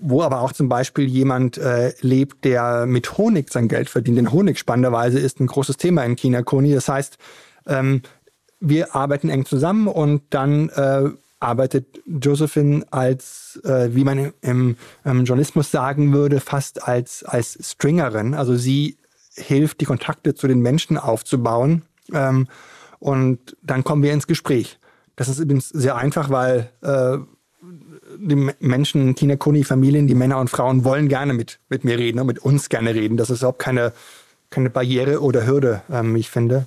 wo 0.00 0.22
aber 0.22 0.40
auch 0.40 0.52
zum 0.52 0.68
Beispiel 0.68 1.06
jemand 1.06 1.58
äh, 1.58 1.94
lebt, 2.00 2.44
der 2.44 2.86
mit 2.86 3.16
Honig 3.16 3.52
sein 3.52 3.68
Geld 3.68 3.88
verdient. 3.88 4.18
Denn 4.18 4.32
Honig 4.32 4.58
spannenderweise 4.58 5.20
ist 5.20 5.38
ein 5.40 5.46
großes 5.46 5.76
Thema 5.76 6.04
in 6.04 6.16
China, 6.16 6.42
Koni. 6.42 6.74
Das 6.74 6.88
heißt, 6.88 7.18
ähm, 7.66 8.02
wir 8.58 8.96
arbeiten 8.96 9.28
eng 9.28 9.46
zusammen 9.46 9.86
und 9.86 10.22
dann 10.30 10.70
äh, 10.70 11.10
arbeitet 11.38 11.86
Josephine 12.06 12.84
als, 12.90 13.60
äh, 13.64 13.94
wie 13.94 14.02
man 14.02 14.32
im, 14.40 14.76
im 15.04 15.24
Journalismus 15.24 15.70
sagen 15.70 16.12
würde, 16.12 16.40
fast 16.40 16.82
als, 16.82 17.22
als 17.22 17.58
Stringerin. 17.60 18.34
Also 18.34 18.56
sie 18.56 18.96
hilft, 19.36 19.80
die 19.80 19.84
Kontakte 19.84 20.34
zu 20.34 20.48
den 20.48 20.60
Menschen 20.60 20.98
aufzubauen. 20.98 21.82
Ähm, 22.12 22.48
und 23.04 23.54
dann 23.60 23.84
kommen 23.84 24.02
wir 24.02 24.14
ins 24.14 24.26
Gespräch. 24.26 24.78
Das 25.14 25.28
ist 25.28 25.38
übrigens 25.38 25.68
sehr 25.68 25.96
einfach, 25.96 26.30
weil 26.30 26.70
äh, 26.80 27.18
die 28.16 28.50
Menschen, 28.60 29.14
Kinakoni-Familien, 29.14 30.06
die 30.06 30.14
Männer 30.14 30.38
und 30.38 30.48
Frauen 30.48 30.84
wollen 30.84 31.08
gerne 31.08 31.34
mit, 31.34 31.60
mit 31.68 31.84
mir 31.84 31.98
reden, 31.98 32.24
mit 32.24 32.38
uns 32.38 32.70
gerne 32.70 32.94
reden. 32.94 33.18
Das 33.18 33.28
ist 33.28 33.40
überhaupt 33.40 33.58
keine, 33.58 33.92
keine 34.48 34.70
Barriere 34.70 35.20
oder 35.20 35.46
Hürde, 35.46 35.82
ähm, 35.90 36.16
ich 36.16 36.30
finde. 36.30 36.66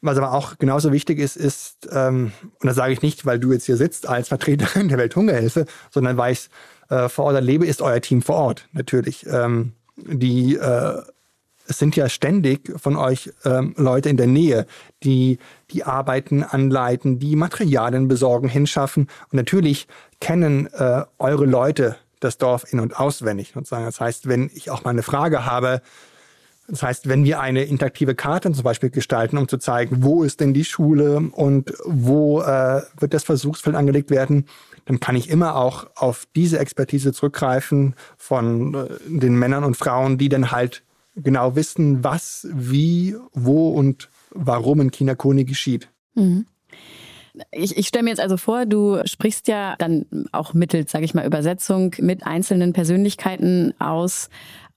Was 0.00 0.16
aber 0.16 0.32
auch 0.32 0.56
genauso 0.56 0.92
wichtig 0.92 1.18
ist, 1.18 1.36
ist, 1.36 1.90
ähm, 1.92 2.32
und 2.60 2.66
das 2.66 2.76
sage 2.76 2.94
ich 2.94 3.02
nicht, 3.02 3.26
weil 3.26 3.38
du 3.38 3.52
jetzt 3.52 3.66
hier 3.66 3.76
sitzt 3.76 4.08
als 4.08 4.28
Vertreterin 4.28 4.88
der 4.88 4.96
Welthungerhilfe, 4.96 5.66
sondern 5.90 6.16
weil 6.16 6.32
ich 6.32 6.48
äh, 6.88 7.10
vor 7.10 7.26
Ort 7.26 7.34
erlebe, 7.34 7.66
ist 7.66 7.82
euer 7.82 8.00
Team 8.00 8.22
vor 8.22 8.36
Ort 8.36 8.66
natürlich. 8.72 9.26
Ähm, 9.26 9.72
die 9.98 10.56
äh, 10.56 11.02
es 11.70 11.78
sind 11.78 11.96
ja 11.96 12.08
ständig 12.08 12.72
von 12.76 12.96
euch 12.96 13.30
ähm, 13.44 13.74
Leute 13.76 14.08
in 14.08 14.16
der 14.16 14.26
Nähe, 14.26 14.66
die 15.04 15.38
die 15.70 15.84
Arbeiten 15.84 16.42
anleiten, 16.42 17.20
die 17.20 17.36
Materialien 17.36 18.08
besorgen, 18.08 18.48
hinschaffen. 18.48 19.04
Und 19.30 19.34
natürlich 19.34 19.86
kennen 20.20 20.66
äh, 20.72 21.04
eure 21.18 21.46
Leute 21.46 21.96
das 22.18 22.38
Dorf 22.38 22.70
in- 22.70 22.80
und 22.80 22.98
auswendig. 22.98 23.52
Sozusagen. 23.54 23.84
Das 23.84 24.00
heißt, 24.00 24.28
wenn 24.28 24.50
ich 24.52 24.70
auch 24.70 24.84
mal 24.84 24.90
eine 24.90 25.04
Frage 25.04 25.46
habe, 25.46 25.80
das 26.66 26.82
heißt, 26.82 27.08
wenn 27.08 27.24
wir 27.24 27.40
eine 27.40 27.64
interaktive 27.64 28.14
Karte 28.14 28.52
zum 28.52 28.62
Beispiel 28.62 28.90
gestalten, 28.90 29.38
um 29.38 29.48
zu 29.48 29.58
zeigen, 29.58 30.02
wo 30.02 30.22
ist 30.22 30.40
denn 30.40 30.54
die 30.54 30.64
Schule 30.64 31.20
und 31.32 31.72
wo 31.84 32.42
äh, 32.42 32.82
wird 32.98 33.14
das 33.14 33.24
Versuchsfeld 33.24 33.74
angelegt 33.74 34.10
werden, 34.10 34.46
dann 34.86 35.00
kann 35.00 35.16
ich 35.16 35.30
immer 35.30 35.56
auch 35.56 35.86
auf 35.94 36.26
diese 36.34 36.58
Expertise 36.58 37.12
zurückgreifen 37.12 37.94
von 38.16 38.74
äh, 38.74 38.86
den 39.06 39.36
Männern 39.36 39.64
und 39.64 39.76
Frauen, 39.76 40.18
die 40.18 40.28
dann 40.28 40.50
halt 40.50 40.82
genau 41.22 41.56
wissen, 41.56 42.04
was, 42.04 42.48
wie, 42.52 43.16
wo 43.32 43.70
und 43.70 44.08
warum 44.30 44.80
in 44.80 44.90
China 44.90 45.14
Koni 45.14 45.44
geschieht. 45.44 45.88
Mhm. 46.14 46.46
Ich, 47.52 47.76
ich 47.76 47.86
stelle 47.86 48.04
mir 48.04 48.10
jetzt 48.10 48.20
also 48.20 48.36
vor, 48.36 48.66
du 48.66 49.00
sprichst 49.04 49.48
ja 49.48 49.76
dann 49.78 50.06
auch 50.32 50.52
mittels, 50.52 50.90
sage 50.90 51.04
ich 51.04 51.14
mal, 51.14 51.26
Übersetzung 51.26 51.94
mit 51.98 52.24
einzelnen 52.26 52.72
Persönlichkeiten 52.72 53.74
aus 53.78 54.28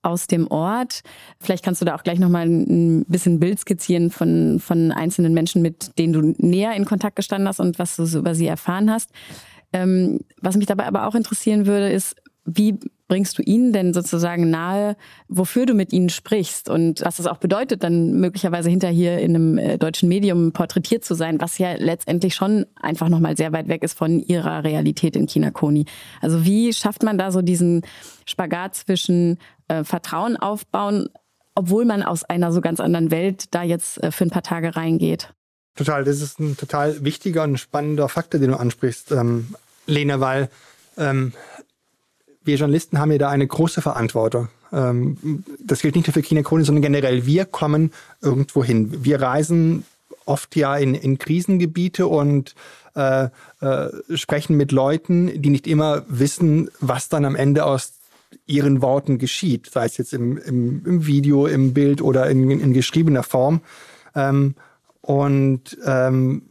aus 0.04 0.28
dem 0.28 0.48
Ort. 0.48 1.02
Vielleicht 1.40 1.64
kannst 1.64 1.82
du 1.82 1.86
da 1.86 1.96
auch 1.96 2.04
gleich 2.04 2.20
nochmal 2.20 2.46
ein 2.46 3.06
bisschen 3.06 3.40
Bild 3.40 3.60
skizzieren 3.60 4.12
von, 4.12 4.60
von 4.60 4.92
einzelnen 4.92 5.34
Menschen, 5.34 5.62
mit 5.62 5.98
denen 5.98 6.14
du 6.14 6.46
näher 6.46 6.76
in 6.76 6.86
Kontakt 6.86 7.16
gestanden 7.16 7.48
hast 7.48 7.60
und 7.60 7.80
was 7.80 7.96
du 7.96 8.04
über 8.18 8.36
sie 8.36 8.46
erfahren 8.46 8.92
hast. 8.92 9.10
Ähm, 9.72 10.20
was 10.42 10.58
mich 10.58 10.68
dabei 10.68 10.86
aber 10.86 11.08
auch 11.08 11.16
interessieren 11.16 11.66
würde, 11.66 11.90
ist, 11.90 12.16
wie 12.46 12.78
bringst 13.08 13.38
du 13.38 13.44
ihnen 13.44 13.74
denn 13.74 13.94
sozusagen 13.94 14.50
nahe, 14.50 14.98
wofür 15.28 15.66
du 15.66 15.74
mit 15.74 15.94
ihnen 15.94 16.10
sprichst 16.10 16.70
und 16.70 17.02
was 17.06 17.18
das 17.18 17.28
auch 17.28 17.38
bedeutet, 17.38 17.84
dann 17.84 18.20
möglicherweise 18.20 18.70
hinter 18.70 18.90
hier 18.90 19.20
in 19.20 19.36
einem 19.36 19.58
äh, 19.58 19.78
deutschen 19.78 20.10
Medium 20.10 20.52
porträtiert 20.52 21.06
zu 21.06 21.14
sein, 21.14 21.40
was 21.40 21.58
ja 21.58 21.74
letztendlich 21.74 22.36
schon 22.36 22.66
einfach 22.76 23.10
nochmal 23.10 23.38
sehr 23.38 23.54
weit 23.54 23.68
weg 23.68 23.84
ist 23.84 23.98
von 23.98 24.20
ihrer 24.20 24.64
Realität 24.64 25.16
in 25.16 25.28
China 25.28 25.52
Koni. 25.52 25.86
Also 26.22 26.44
wie 26.44 26.74
schafft 26.74 27.04
man 27.04 27.18
da 27.18 27.32
so 27.32 27.42
diesen 27.42 27.84
Spagat 28.26 28.76
zwischen 28.76 29.38
äh, 29.68 29.84
Vertrauen 29.84 30.36
aufbauen, 30.36 31.10
obwohl 31.56 31.86
man 31.86 32.04
aus 32.04 32.24
einer 32.24 32.52
so 32.52 32.62
ganz 32.62 32.80
anderen 32.80 33.12
Welt 33.12 33.54
da 33.54 33.64
jetzt 33.64 34.02
äh, 34.02 34.12
für 34.12 34.26
ein 34.26 34.32
paar 34.32 34.44
Tage 34.44 34.76
reingeht? 34.76 35.34
Total, 35.76 36.04
das 36.04 36.22
ist 36.22 36.40
ein 36.40 36.58
total 36.58 37.04
wichtiger 37.04 37.44
und 37.44 37.58
spannender 37.58 38.10
Faktor, 38.10 38.40
den 38.40 38.52
du 38.52 38.60
ansprichst, 38.60 39.12
ähm, 39.12 39.56
Lena, 39.88 40.20
weil 40.20 40.50
ähm, 40.98 41.34
wir 42.46 42.58
Journalisten 42.58 43.00
haben 43.00 43.12
ja 43.12 43.18
da 43.18 43.30
eine 43.30 43.48
große 43.48 43.82
Verantwortung. 43.82 44.50
Ähm, 44.72 45.44
das 45.60 45.82
gilt 45.82 45.96
nicht 45.96 46.08
nur 46.08 46.14
für 46.14 46.22
China 46.22 46.42
Krone, 46.42 46.66
sondern 46.66 46.82
generell. 46.82 47.26
Wir 47.26 47.46
kommen 47.46 47.92
irgendwo 48.22 48.64
hin. 48.64 49.04
Wir 49.04 49.22
reisen 49.22 49.86
oft 50.26 50.56
ja 50.56 50.78
in, 50.78 50.96
in 50.96 51.18
Krisengebiete 51.18 52.08
und 52.08 52.56
äh, 52.96 53.30
äh, 53.62 53.90
sprechen 54.16 54.58
mit 54.58 54.72
Leuten, 54.72 55.42
die 55.42 55.50
nicht 55.50 55.68
immer 55.68 56.04
wissen, 56.08 56.70
was 56.80 57.10
dann 57.10 57.26
am 57.26 57.36
Ende 57.36 57.66
aus 57.66 57.94
ihren 58.46 58.82
Worten 58.82 59.18
geschieht, 59.18 59.70
sei 59.72 59.86
es 59.86 59.98
jetzt 59.98 60.14
im, 60.14 60.38
im, 60.38 60.86
im 60.86 61.06
Video, 61.08 61.48
im 61.48 61.74
Bild 61.74 62.02
oder 62.02 62.30
in, 62.30 62.50
in 62.50 62.74
geschriebener 62.74 63.24
Form. 63.24 63.62
Ähm, 64.16 64.56
und 65.02 65.78
ähm, 65.86 66.44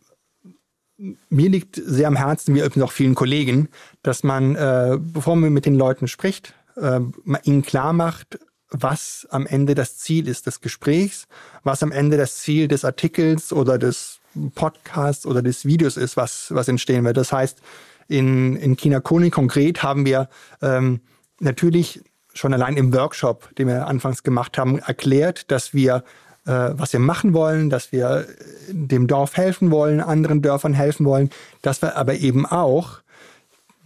mir 1.29 1.51
liegt 1.51 1.81
sehr 1.85 2.09
am 2.09 2.17
Herzen, 2.17 2.55
wie 2.55 2.83
auch 2.83 2.93
vielen 2.93 3.15
Kollegen, 3.15 3.69
dass 4.03 4.23
man, 4.23 4.55
äh, 4.55 4.99
bevor 5.01 5.37
man 5.37 5.53
mit 5.53 5.67
den 5.67 5.75
Leuten 5.75 6.09
spricht, 6.09 6.55
äh, 6.77 7.01
ihnen 7.45 7.63
klar 7.63 7.93
macht, 7.93 8.39
was 8.71 9.27
am 9.31 9.47
Ende 9.47 9.75
das 9.75 9.99
Ziel 9.99 10.29
ist 10.29 10.47
des 10.47 10.61
Gesprächs, 10.61 11.27
was 11.63 11.83
am 11.83 11.93
Ende 11.93 12.17
das 12.17 12.39
Ziel 12.39 12.69
des 12.69 12.85
Artikels 12.85 13.53
oder 13.53 13.79
des 13.79 14.21
Podcasts 14.55 15.27
oder 15.27 15.43
des 15.43 15.67
Videos 15.67 15.97
ist, 15.97 16.17
was, 16.17 16.47
was 16.51 16.69
entstehen 16.69 17.05
wird. 17.05 17.17
Das 17.17 17.33
heißt, 17.33 17.61
in, 18.09 18.57
in 18.57 18.77
China 18.77 19.01
Koni 19.01 19.31
konkret 19.31 19.83
haben 19.83 20.07
wir 20.07 20.29
ähm, 20.63 21.01
natürlich 21.41 22.03
schon 22.35 22.55
allein 22.55 22.77
im 22.77 22.95
Workshop, 22.95 23.55
den 23.57 23.69
wir 23.69 23.87
anfangs 23.87 24.23
gemacht 24.23 24.57
haben, 24.57 24.79
erklärt, 24.79 25.51
dass 25.51 25.75
wir 25.75 26.03
was 26.45 26.93
wir 26.93 27.01
machen 27.01 27.35
wollen, 27.35 27.71
dass 27.71 27.93
wir 27.93 28.27
dem 28.69 29.07
Dorf 29.07 29.37
helfen 29.37 29.71
wollen, 29.71 30.01
anderen 30.01 30.43
Dörfern 30.43 30.75
helfen 30.75 31.07
wollen, 31.07 31.31
dass 31.63 31.83
wir 31.83 31.97
aber 31.97 32.15
eben 32.15 32.47
auch 32.47 33.03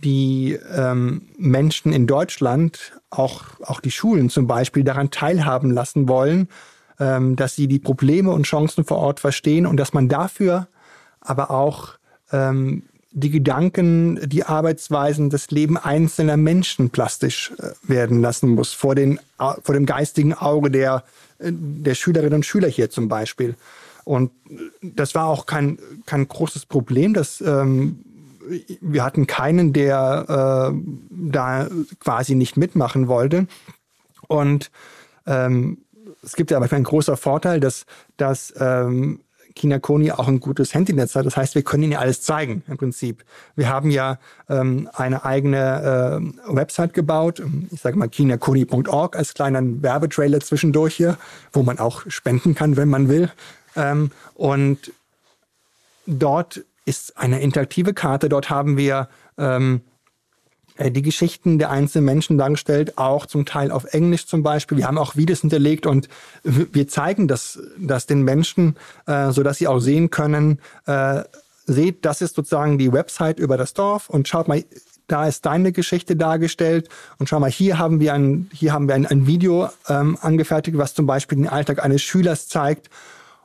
die 0.03 0.59
ähm, 0.75 1.23
Menschen 1.39 1.93
in 1.93 2.07
Deutschland, 2.07 2.93
auch, 3.11 3.45
auch 3.63 3.81
die 3.81 3.91
Schulen 3.91 4.31
zum 4.31 4.47
Beispiel, 4.47 4.85
daran 4.85 5.11
teilhaben 5.11 5.71
lassen 5.71 6.09
wollen, 6.09 6.49
ähm, 7.01 7.37
dass 7.37 7.57
sie 7.57 7.69
die 7.69 7.79
Probleme 7.79 8.31
und 8.31 8.45
Chancen 8.45 8.85
vor 8.85 8.99
Ort 8.99 9.21
verstehen 9.21 9.67
und 9.67 9.77
dass 9.79 9.93
man 9.93 10.09
dafür 10.09 10.69
aber 11.21 11.51
auch 11.51 11.95
ähm, 12.33 12.85
die 13.19 13.31
Gedanken, 13.31 14.21
die 14.29 14.45
Arbeitsweisen, 14.45 15.31
das 15.31 15.51
Leben 15.51 15.79
einzelner 15.79 16.37
Menschen 16.37 16.91
plastisch 16.91 17.51
äh, 17.59 17.71
werden 17.83 18.21
lassen 18.21 18.51
muss, 18.51 18.75
vor, 18.75 18.95
den, 18.95 19.19
vor 19.39 19.75
dem 19.75 19.87
geistigen 19.87 20.35
Auge 20.35 20.71
der, 20.71 21.03
äh, 21.39 21.51
der 21.51 21.95
Schülerinnen 21.95 22.35
und 22.35 22.47
Schüler 22.47 22.69
hier 22.69 22.91
zum 22.91 23.09
Beispiel. 23.09 23.55
Und 24.05 24.33
das 24.83 25.15
war 25.15 25.29
auch 25.29 25.47
kein, 25.47 25.79
kein 26.05 26.29
großes 26.29 26.67
Problem, 26.67 27.15
das 27.15 27.41
ähm, 27.41 28.05
wir 28.81 29.03
hatten 29.03 29.27
keinen, 29.27 29.73
der 29.73 30.71
äh, 30.71 30.79
da 31.11 31.69
quasi 31.99 32.35
nicht 32.35 32.57
mitmachen 32.57 33.09
wollte. 33.09 33.49
Und 34.29 34.71
ähm, 35.27 35.79
es 36.23 36.37
gibt 36.37 36.51
ja 36.51 36.59
aber 36.59 36.71
ein 36.71 36.85
großer 36.85 37.17
Vorteil, 37.17 37.61
dass, 37.61 37.87
dass 38.19 38.55
ähm, 38.61 39.21
Kinakoni 39.57 40.13
auch 40.13 40.29
ein 40.29 40.39
gutes 40.39 40.75
Handynetz 40.75 41.17
hat. 41.17 41.27
Das 41.27 41.37
heißt, 41.37 41.57
wir 41.57 41.63
können 41.63 41.83
Ihnen 41.83 41.93
ja 41.93 41.99
alles 41.99 42.23
zeigen 42.23 42.63
im 42.69 42.77
Prinzip. 42.77 43.25
Wir 43.57 43.69
haben 43.69 43.91
ja 43.91 44.19
ähm, 44.49 44.89
eine 44.93 45.25
eigene 45.25 46.23
äh, 46.47 46.55
Website 46.55 46.95
gebaut, 46.95 47.43
ich 47.73 47.81
sage 47.81 47.99
mal 47.99 48.09
kinakoni.org 48.09 49.17
als 49.17 49.35
kleinen 49.35 49.83
Werbetrailer 49.83 50.41
zwischendurch 50.41 50.95
hier, 50.95 51.17
wo 51.53 51.63
man 51.63 51.79
auch 51.79 52.03
spenden 52.09 52.55
kann, 52.55 52.77
wenn 52.77 52.89
man 52.89 53.09
will. 53.09 53.33
Ähm, 53.75 54.11
und 54.35 54.93
dort 56.07 56.63
ist 56.85 57.19
eine 57.19 57.41
interaktive 57.41 57.95
Karte. 57.95 58.29
Dort 58.29 58.49
haben 58.49 58.77
wir 58.77 59.09
ähm, 59.39 59.81
äh, 59.81 59.96
die 60.79 61.03
Geschichten 61.03 61.59
der 61.59 61.71
einzelnen 61.71 62.05
Menschen 62.05 62.39
dargestellt, 62.39 62.99
auch 62.99 63.27
zum 63.27 63.47
Teil 63.47 63.71
auf 63.71 63.85
Englisch 63.93 64.27
zum 64.27 64.43
Beispiel. 64.43 64.79
Wir 64.79 64.87
haben 64.87 64.99
auch 64.99 65.17
Videos 65.17 65.41
hinterlegt 65.41 65.87
und 65.87 66.09
wir 66.45 66.89
zeigen 66.89 67.29
das, 67.29 67.59
das 67.79 68.07
den 68.07 68.23
Menschen, 68.23 68.77
äh, 69.07 69.31
so 69.31 69.43
dass 69.43 69.59
sie 69.59 69.69
auch 69.69 69.81
sehen 69.81 70.11
können, 70.11 70.61
äh, 70.87 71.23
seht, 71.67 72.05
das 72.05 72.21
ist 72.21 72.37
sozusagen 72.37 72.79
die 72.79 72.93
Website 72.93 73.39
über 73.39 73.57
das 73.57 73.75
Dorf 73.75 74.09
und 74.09 74.29
schaut 74.29 74.49
mal, 74.49 74.65
da 75.09 75.27
ist 75.27 75.47
deine 75.47 75.73
Geschichte 75.73 76.17
dargestellt 76.17 76.89
und 77.19 77.29
schau 77.29 77.41
mal, 77.41 77.51
hier 77.51 77.79
haben 77.79 78.01
wir 78.01 78.15
ein, 78.15 78.51
hier 78.53 78.73
haben 78.73 78.89
wir 78.89 78.95
ein, 78.95 79.07
ein 79.07 79.27
Video 79.27 79.69
ähm, 79.89 80.19
angefertigt, 80.21 80.79
was 80.79 80.95
zum 80.95 81.07
Beispiel 81.07 81.39
den 81.39 81.49
Alltag 81.49 81.85
eines 81.85 82.03
Schülers 82.03 82.49
zeigt 82.49 82.91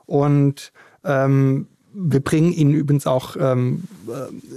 und 0.06 0.72
ähm, 1.04 1.68
wir 1.94 2.20
bringen 2.20 2.52
Ihnen 2.52 2.74
übrigens 2.74 3.06
auch 3.06 3.36
ähm, 3.38 3.84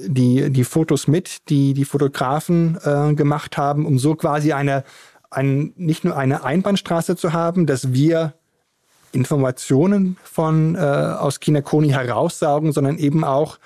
die, 0.08 0.50
die 0.50 0.64
Fotos 0.64 1.08
mit, 1.08 1.50
die 1.50 1.74
die 1.74 1.86
Fotografen 1.86 2.78
äh, 2.84 3.14
gemacht 3.14 3.58
haben, 3.58 3.86
um 3.86 4.00
so 4.00 4.16
quasi 4.16 4.54
eine, 4.54 4.84
ein, 5.30 5.74
nicht 5.76 6.04
nur 6.04 6.16
eine 6.16 6.44
Einbahnstraße 6.44 7.16
zu 7.16 7.34
haben, 7.34 7.66
dass 7.66 7.94
wir 7.94 8.34
Informationen 9.12 10.18
von 10.24 10.76
äh, 10.76 10.80
aus 10.80 11.40
Kinakoni 11.40 11.90
heraussaugen, 11.90 12.72
sondern 12.72 12.98
eben 12.98 13.24
auch, 13.24 13.58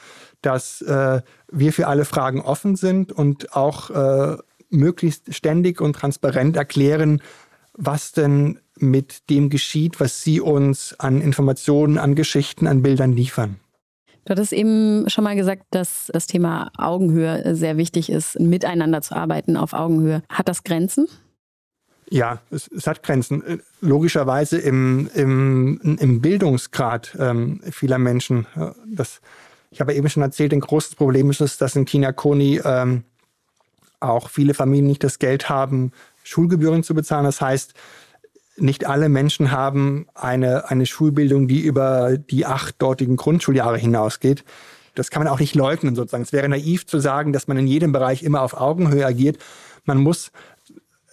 dass 0.41 0.81
äh, 0.81 1.21
wir 1.51 1.73
für 1.73 1.87
alle 1.87 2.05
Fragen 2.05 2.41
offen 2.41 2.75
sind 2.75 3.11
und 3.11 3.55
auch 3.55 3.89
äh, 3.89 4.37
möglichst 4.69 5.33
ständig 5.33 5.81
und 5.81 5.93
transparent 5.93 6.55
erklären, 6.55 7.21
was 7.79 8.11
denn 8.11 8.59
mit 8.77 9.29
dem 9.29 9.49
geschieht, 9.49 9.99
was 9.99 10.21
Sie 10.21 10.39
uns 10.41 10.95
an 10.99 11.21
Informationen, 11.21 11.97
an 11.97 12.15
Geschichten, 12.15 12.67
an 12.67 12.81
Bildern 12.81 13.13
liefern. 13.13 13.59
Du 14.25 14.31
hattest 14.31 14.53
eben 14.53 15.09
schon 15.09 15.23
mal 15.23 15.35
gesagt, 15.35 15.63
dass 15.71 16.11
das 16.13 16.27
Thema 16.27 16.71
Augenhöhe 16.77 17.55
sehr 17.55 17.77
wichtig 17.77 18.11
ist, 18.11 18.39
miteinander 18.39 19.01
zu 19.01 19.15
arbeiten 19.15 19.57
auf 19.57 19.73
Augenhöhe. 19.73 20.21
Hat 20.29 20.47
das 20.47 20.63
Grenzen? 20.63 21.07
Ja, 22.09 22.41
es, 22.51 22.67
es 22.67 22.85
hat 22.85 23.01
Grenzen. 23.01 23.61
Logischerweise 23.81 24.57
im, 24.57 25.09
im, 25.13 25.97
im 25.99 26.21
Bildungsgrad 26.21 27.15
ähm, 27.19 27.61
vieler 27.71 27.97
Menschen. 27.97 28.45
Das, 28.87 29.21
ich 29.71 29.79
habe 29.79 29.93
eben 29.93 30.09
schon 30.09 30.23
erzählt, 30.23 30.53
ein 30.53 30.59
großes 30.59 30.95
Problem 30.95 31.29
ist 31.29 31.41
es, 31.41 31.57
dass 31.57 31.75
in 31.75 31.85
Kinakoni 31.85 32.61
ähm, 32.63 33.03
auch 33.99 34.29
viele 34.29 34.53
Familien 34.53 34.87
nicht 34.87 35.03
das 35.03 35.19
Geld 35.19 35.49
haben, 35.49 35.91
Schulgebühren 36.29 36.83
zu 36.83 36.93
bezahlen. 36.93 37.25
Das 37.25 37.41
heißt, 37.41 37.73
nicht 38.57 38.85
alle 38.85 39.09
Menschen 39.09 39.51
haben 39.51 40.07
eine, 40.13 40.69
eine 40.69 40.85
Schulbildung, 40.85 41.47
die 41.47 41.61
über 41.61 42.17
die 42.17 42.45
acht 42.45 42.81
dortigen 42.81 43.15
Grundschuljahre 43.15 43.77
hinausgeht. 43.77 44.43
Das 44.95 45.09
kann 45.09 45.23
man 45.23 45.31
auch 45.31 45.39
nicht 45.39 45.55
leugnen 45.55 45.95
sozusagen. 45.95 46.23
Es 46.23 46.33
wäre 46.33 46.49
naiv 46.49 46.85
zu 46.85 46.99
sagen, 46.99 47.31
dass 47.31 47.47
man 47.47 47.57
in 47.57 47.67
jedem 47.67 47.91
Bereich 47.91 48.23
immer 48.23 48.41
auf 48.41 48.59
Augenhöhe 48.59 49.05
agiert. 49.05 49.37
Man 49.85 49.97
muss 49.97 50.31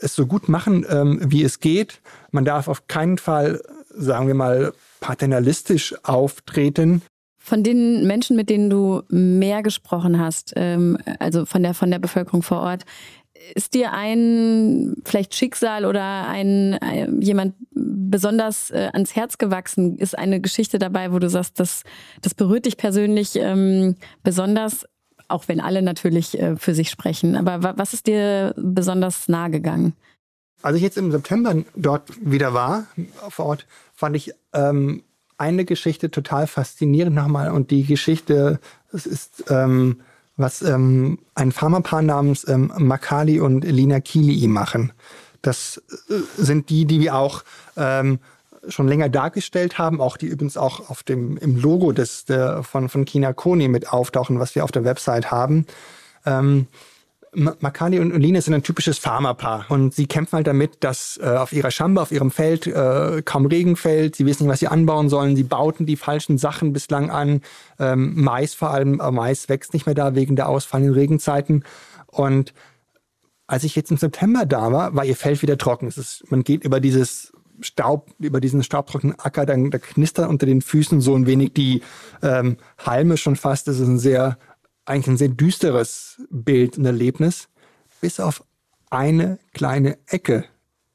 es 0.01 0.15
so 0.15 0.27
gut 0.27 0.49
machen, 0.49 0.85
ähm, 0.89 1.21
wie 1.23 1.43
es 1.43 1.61
geht. 1.61 2.01
Man 2.31 2.45
darf 2.45 2.69
auf 2.69 2.87
keinen 2.89 3.19
Fall, 3.19 3.61
sagen 3.91 4.27
wir 4.27 4.35
mal, 4.35 4.73
paternalistisch 5.01 5.95
auftreten. 6.03 7.03
Von 7.39 7.63
den 7.63 8.07
Menschen, 8.09 8.35
mit 8.35 8.51
denen 8.51 8.71
du 8.71 9.03
mehr 9.09 9.63
gesprochen 9.63 10.19
hast, 10.19 10.53
ähm, 10.57 10.99
also 11.21 11.47
von 11.47 11.63
der, 11.63 11.75
von 11.75 11.93
der 11.93 12.01
Bevölkerung 12.01 12.43
vor 12.43 12.59
Ort, 12.59 12.85
ist 13.55 13.75
dir 13.75 13.93
ein 13.93 14.97
vielleicht 15.05 15.35
Schicksal 15.35 15.85
oder 15.85 16.29
ein, 16.29 16.75
ein 16.75 17.21
jemand 17.21 17.55
besonders 17.71 18.71
äh, 18.71 18.91
ans 18.93 19.15
Herz 19.17 19.39
gewachsen? 19.39 19.97
Ist 19.99 20.19
eine 20.19 20.41
Geschichte 20.41 20.79
dabei, 20.79 21.13
wo 21.13 21.19
du 21.19 21.29
sagst, 21.29 21.61
das, 21.61 21.83
das 22.23 22.35
berührt 22.35 22.67
dich 22.67 22.77
persönlich 22.77 23.37
ähm, 23.37 23.97
besonders, 24.23 24.87
auch 25.29 25.49
wenn 25.49 25.61
alle 25.61 25.83
natürlich 25.83 26.39
äh, 26.39 26.57
für 26.57 26.75
sich 26.75 26.91
sprechen. 26.91 27.37
Aber 27.37 27.77
was 27.77 27.93
ist 27.93 28.07
dir 28.07 28.55
besonders 28.57 29.29
nahe 29.29 29.51
gegangen? 29.51 29.95
Als 30.63 30.77
ich 30.77 30.83
jetzt 30.83 30.99
im 30.99 31.13
September 31.13 31.55
dort 31.77 32.11
wieder 32.21 32.55
war, 32.55 32.87
vor 33.29 33.47
Ort, 33.47 33.67
fand 33.95 34.17
ich 34.17 34.33
ähm, 34.53 35.03
eine 35.39 35.65
Geschichte 35.65 36.11
total 36.11 36.47
faszinierend 36.47 37.15
nochmal. 37.15 37.51
Und 37.51 37.71
die 37.71 37.85
Geschichte, 37.85 38.59
es 38.93 39.07
ist 39.07 39.45
ähm, 39.49 40.01
was 40.37 40.63
ähm, 40.63 41.19
ein 41.35 41.53
Pharmapaar 41.53 42.03
namens 42.03 42.47
ähm, 42.49 42.73
Makali 42.77 43.41
und 43.41 43.65
Lina 43.65 44.01
Kili 44.01 44.47
machen. 44.47 44.93
Das 45.43 45.83
äh, 46.09 46.15
sind 46.37 46.69
die, 46.69 46.85
die 46.85 47.01
wir 47.01 47.15
auch 47.15 47.43
ähm, 47.77 48.19
schon 48.69 48.89
länger 48.89 49.09
dargestellt 49.09 49.79
haben, 49.79 50.01
auch 50.01 50.17
die 50.17 50.27
übrigens 50.27 50.57
auch 50.57 50.91
auf 50.91 51.03
dem 51.03 51.37
im 51.37 51.57
Logo 51.57 51.93
des 51.93 52.25
der, 52.25 52.63
von 52.63 52.89
von 52.89 53.05
Kina 53.05 53.33
Koni 53.33 53.69
mit 53.69 53.93
auftauchen, 53.93 54.41
was 54.41 54.55
wir 54.55 54.65
auf 54.65 54.73
der 54.73 54.85
Website 54.85 55.31
haben. 55.31 55.67
Ähm, 56.25 56.67
Makali 57.33 57.99
und 57.99 58.19
Lina 58.19 58.41
sind 58.41 58.55
ein 58.55 58.63
typisches 58.63 58.99
Farmerpaar 58.99 59.67
und 59.69 59.95
sie 59.95 60.07
kämpfen 60.07 60.37
halt 60.37 60.47
damit, 60.47 60.79
dass 60.81 61.21
äh, 61.23 61.27
auf 61.27 61.53
ihrer 61.53 61.71
Schamba, 61.71 62.03
auf 62.03 62.13
ihrem 62.13 62.31
Feld 62.31 62.67
äh, 62.67 63.23
kaum 63.25 63.47
Regen 63.47 63.77
fällt. 63.77 64.17
Sie 64.17 64.25
wissen 64.25 64.45
nicht, 64.45 64.53
was 64.53 64.61
sie 64.61 64.69
anbauen 64.69 65.09
sollen. 65.09 65.37
Sie 65.37 65.43
bauten 65.43 65.85
die 65.85 65.97
falschen 65.97 66.39
Sachen 66.39 66.73
bislang 66.73 67.11
an. 67.11 67.43
Ähm, 67.79 68.15
Mais 68.17 68.55
vor 68.55 68.71
allem, 68.71 69.01
äh, 69.01 69.11
Mais 69.11 69.49
wächst 69.49 69.75
nicht 69.75 69.87
mehr 69.87 69.95
da 69.95 70.15
wegen 70.15 70.37
der 70.37 70.49
ausfallenden 70.49 70.95
Regenzeiten. 70.95 71.65
Und 72.07 72.55
als 73.47 73.65
ich 73.65 73.77
jetzt 73.77 73.91
im 73.91 73.97
September 73.97 74.47
da 74.47 74.73
war, 74.73 74.95
war 74.95 75.05
ihr 75.05 75.17
Feld 75.17 75.43
wieder 75.43 75.59
trocken. 75.59 75.89
Ist, 75.89 76.25
man 76.31 76.43
geht 76.43 76.65
über 76.65 76.81
dieses 76.81 77.33
Staub, 77.61 78.11
über 78.19 78.41
diesen 78.41 78.63
staubtrockenen 78.63 79.19
Acker, 79.19 79.47
da 79.47 79.57
knistert 79.57 80.29
unter 80.29 80.47
den 80.47 80.61
Füßen 80.61 81.01
so 81.01 81.15
ein 81.15 81.27
wenig 81.27 81.55
die 81.55 81.83
ähm, 82.23 82.57
Halme 82.79 83.17
schon 83.17 83.37
fast. 83.37 83.69
Das 83.69 83.79
ist 83.79 83.89
ein 83.89 83.99
sehr 83.99 84.39
eigentlich 84.87 85.09
ein 85.09 85.17
sehr 85.19 85.29
düsteres 85.29 86.23
Bild 86.31 86.79
und 86.79 86.87
Erlebnis, 86.87 87.49
bis 88.01 88.21
auf 88.21 88.45
eine 88.91 89.39
kleine 89.53 89.99
Ecke 90.07 90.45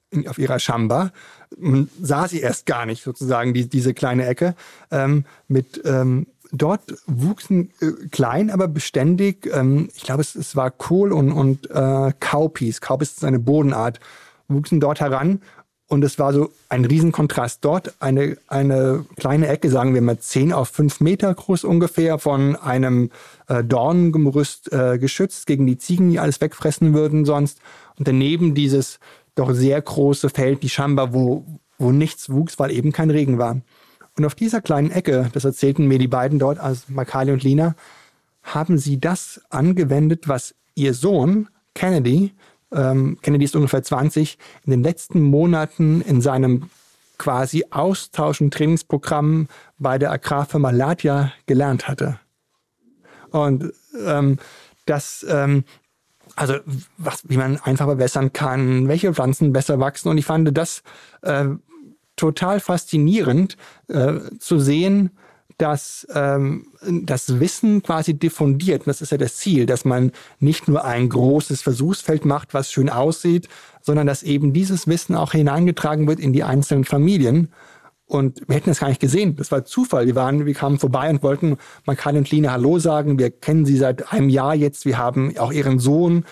in, 0.10 0.28
auf 0.28 0.38
ihrer 0.38 0.60
Shamba. 0.60 1.12
Man 1.58 1.90
sah 2.02 2.28
sie 2.28 2.40
erst 2.40 2.66
gar 2.66 2.86
nicht, 2.86 3.04
sozusagen, 3.04 3.54
die, 3.54 3.68
diese 3.68 3.94
kleine 3.94 4.26
Ecke. 4.26 4.56
Ähm, 4.90 5.26
mit 5.48 5.82
ähm, 5.86 6.28
dort 6.52 6.94
wuchsen 7.08 7.72
äh, 7.82 8.08
klein, 8.12 8.50
aber 8.50 8.68
beständig, 8.68 9.50
ähm, 9.54 9.90
ich 9.96 10.04
glaube, 10.04 10.22
es, 10.22 10.36
es 10.36 10.56
war 10.56 10.72
Kohl 10.72 11.12
und, 11.12 11.32
und 11.32 11.70
äh, 11.70 12.14
Kaupis. 12.20 12.82
Kaupis 12.82 13.12
ist 13.12 13.26
eine 13.26 13.40
Bodenart, 13.40 14.00
wuchsen 14.48 14.80
dort 14.80 15.00
heran 15.00 15.42
und 15.92 16.06
es 16.06 16.18
war 16.20 16.32
so 16.32 16.52
ein 16.70 16.86
Riesenkontrast. 16.86 17.66
Dort 17.66 17.96
eine, 18.00 18.38
eine 18.48 19.04
kleine 19.18 19.48
Ecke, 19.48 19.70
sagen 19.70 19.94
wir 19.94 20.02
mal 20.02 20.18
10 20.18 20.54
auf 20.54 20.70
5 20.70 21.02
Meter 21.02 21.34
groß 21.34 21.66
ungefähr, 21.66 22.18
von 22.18 22.56
einem 22.56 23.12
äh, 23.50 23.62
Dornengerüst 23.62 24.72
äh, 24.72 24.98
geschützt 24.98 25.48
gegen 25.48 25.68
die 25.68 25.78
Ziegen, 25.78 26.10
die 26.10 26.18
alles 26.18 26.40
wegfressen 26.40 26.94
würden 26.94 27.26
sonst. 27.26 27.60
Und 28.00 28.08
daneben 28.08 28.56
dieses 28.56 29.00
doch 29.36 29.52
sehr 29.52 29.82
große 29.82 30.30
Feld, 30.30 30.64
die 30.64 30.70
Schamba, 30.70 31.12
wo, 31.12 31.46
wo 31.78 31.92
nichts 31.92 32.30
wuchs, 32.30 32.58
weil 32.58 32.72
eben 32.72 32.94
kein 32.94 33.10
Regen 33.10 33.38
war. 33.38 33.60
Und 34.16 34.24
auf 34.24 34.34
dieser 34.34 34.62
kleinen 34.62 34.92
Ecke, 34.92 35.30
das 35.34 35.44
erzählten 35.44 35.90
mir 35.90 36.00
die 36.00 36.08
beiden 36.08 36.40
dort, 36.40 36.58
also 36.58 36.84
Makali 36.88 37.34
und 37.34 37.44
Lina, 37.44 37.76
haben 38.44 38.78
sie 38.78 38.98
das 38.98 39.42
angewendet, 39.50 40.30
was 40.30 40.56
ihr 40.74 40.94
Sohn 40.94 41.50
Kennedy 41.76 42.32
ähm, 42.72 43.18
Kennedy 43.22 43.46
ist 43.46 43.56
ungefähr 43.56 43.84
20, 43.84 44.38
in 44.66 44.72
den 44.72 44.84
letzten 44.84 45.22
Monaten 45.22 46.02
in 46.02 46.22
seinem 46.22 46.70
quasi 47.18 47.66
Austausch- 47.70 48.42
und 48.42 48.54
Trainingsprogramm 48.54 49.48
bei 49.78 50.00
der 50.00 50.12
Agrarfirma 50.12 50.72
Latia 50.72 51.32
gelernt 51.46 51.88
hatte. 51.88 52.20
Und 53.30 53.72
ähm, 54.06 54.38
das, 54.86 55.26
ähm, 55.30 55.64
also 56.36 56.56
was, 56.98 57.22
wie 57.28 57.38
man 57.38 57.60
einfach 57.62 57.86
verbessern 57.86 58.34
kann, 58.34 58.88
welche 58.88 59.14
Pflanzen 59.14 59.54
besser 59.54 59.80
wachsen. 59.80 60.10
Und 60.10 60.18
ich 60.18 60.26
fand 60.26 60.58
das 60.58 60.82
äh, 61.22 61.46
total 62.16 62.60
faszinierend 62.60 63.58
äh, 63.88 64.20
zu 64.40 64.60
sehen, 64.60 65.12
dass 65.62 66.08
ähm, 66.14 66.68
das 66.82 67.40
Wissen 67.40 67.84
quasi 67.84 68.14
diffundiert. 68.14 68.82
Und 68.82 68.88
das 68.88 69.02
ist 69.02 69.12
ja 69.12 69.18
das 69.18 69.38
Ziel, 69.38 69.66
dass 69.66 69.86
man 69.86 70.12
nicht 70.40 70.68
nur 70.68 70.84
ein 70.84 71.10
großes 71.10 71.62
Versuchsfeld 71.62 72.26
macht, 72.26 72.54
was 72.54 72.72
schön 72.72 72.90
aussieht, 72.90 73.48
sondern 73.82 74.08
dass 74.08 74.24
eben 74.24 74.54
dieses 74.54 74.88
Wissen 74.88 75.16
auch 75.16 75.32
hineingetragen 75.32 76.08
wird 76.08 76.20
in 76.20 76.34
die 76.34 76.44
einzelnen 76.44 76.86
Familien 76.86 77.50
und 78.12 78.42
wir 78.46 78.58
hätten 78.58 78.70
das 78.70 78.82
gar 78.82 78.90
nicht 78.90 79.00
gesehen. 79.00 79.38
Das 79.38 79.54
war 79.54 79.64
Zufall. 79.64 80.06
Wir 80.06 80.16
waren, 80.16 80.46
wir 80.46 80.54
kamen 80.54 80.80
vorbei 80.80 81.10
und 81.10 81.24
wollten 81.24 81.56
Makan 81.86 82.18
und 82.18 82.30
Line 82.30 82.52
Hallo 82.52 82.78
sagen. 82.78 83.18
Wir 83.18 83.32
kennen 83.32 83.64
sie 83.64 83.78
seit 83.78 84.12
einem 84.12 84.28
Jahr 84.28 84.54
jetzt. 84.54 84.86
Wir 84.86 84.98
haben 84.98 85.38
auch 85.38 85.54
ihren 85.54 85.80
Sohn 85.80 86.26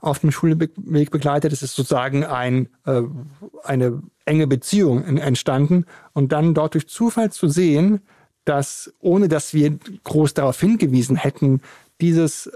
auf 0.00 0.18
dem 0.18 0.32
Schulweg 0.32 0.72
begleitet. 1.10 1.52
Es 1.52 1.62
ist 1.62 1.76
sozusagen 1.76 2.24
ein, 2.24 2.68
äh, 2.84 3.02
eine 3.62 4.02
enge 4.24 4.48
Beziehung 4.48 5.04
entstanden. 5.04 5.84
Und 6.14 6.32
dann 6.32 6.52
dort 6.52 6.74
durch 6.74 6.88
Zufall 6.88 7.30
zu 7.30 7.46
sehen, 7.46 8.00
dass, 8.44 8.92
ohne 9.00 9.28
dass 9.28 9.54
wir 9.54 9.78
groß 10.04 10.34
darauf 10.34 10.60
hingewiesen 10.60 11.16
hätten, 11.16 11.60
dieses 12.00 12.50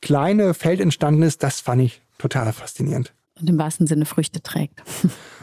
kleine 0.00 0.54
Feld 0.54 0.80
entstanden 0.80 1.22
ist, 1.22 1.42
das 1.42 1.60
fand 1.60 1.82
ich 1.82 2.00
total 2.18 2.52
faszinierend. 2.52 3.12
Und 3.40 3.50
im 3.50 3.58
wahrsten 3.58 3.86
Sinne 3.86 4.06
Früchte 4.06 4.42
trägt. 4.42 4.82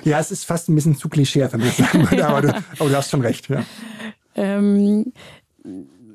Ja, 0.04 0.20
es 0.20 0.32
ist 0.32 0.46
fast 0.46 0.68
ein 0.68 0.74
bisschen 0.74 0.96
zu 0.96 1.10
klischee, 1.10 1.48
wenn 1.52 1.62
sagen 1.62 2.10
würde, 2.10 2.28
aber, 2.28 2.42
du, 2.42 2.48
aber 2.80 2.90
du 2.90 2.96
hast 2.96 3.12
schon 3.12 3.22
recht. 3.22 3.48
Ja. 3.50 3.64
Ähm, 4.34 5.14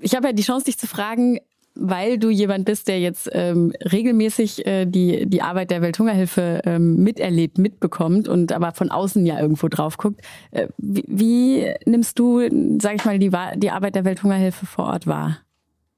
ich 0.01 0.17
habe 0.17 0.27
ja 0.27 0.33
die 0.33 0.43
Chance, 0.43 0.65
dich 0.65 0.77
zu 0.77 0.89
fragen, 0.89 1.39
weil 1.79 2.19
du 2.19 2.31
jemand 2.31 2.65
bist, 2.65 2.89
der 2.89 3.01
jetzt 3.01 3.29
ähm, 3.33 3.73
regelmäßig 3.81 4.67
äh, 4.67 4.87
die, 4.87 5.27
die 5.27 5.43
Arbeit 5.43 5.71
der 5.71 5.83
Welthungerhilfe 5.83 6.63
ähm, 6.65 6.97
miterlebt, 7.03 7.59
mitbekommt 7.59 8.29
und 8.29 8.53
aber 8.53 8.73
von 8.73 8.91
außen 8.91 9.25
ja 9.27 9.39
irgendwo 9.41 9.69
drauf 9.69 9.97
guckt. 9.99 10.21
Äh, 10.51 10.69
wie, 10.79 11.05
wie 11.07 11.75
nimmst 11.85 12.19
du, 12.19 12.41
sag 12.81 12.97
ich 12.97 13.05
mal, 13.05 13.19
die, 13.19 13.31
die 13.57 13.71
Arbeit 13.71 13.95
der 13.95 14.05
Welthungerhilfe 14.05 14.67
vor 14.67 14.87
Ort 14.87 15.07
wahr? 15.07 15.39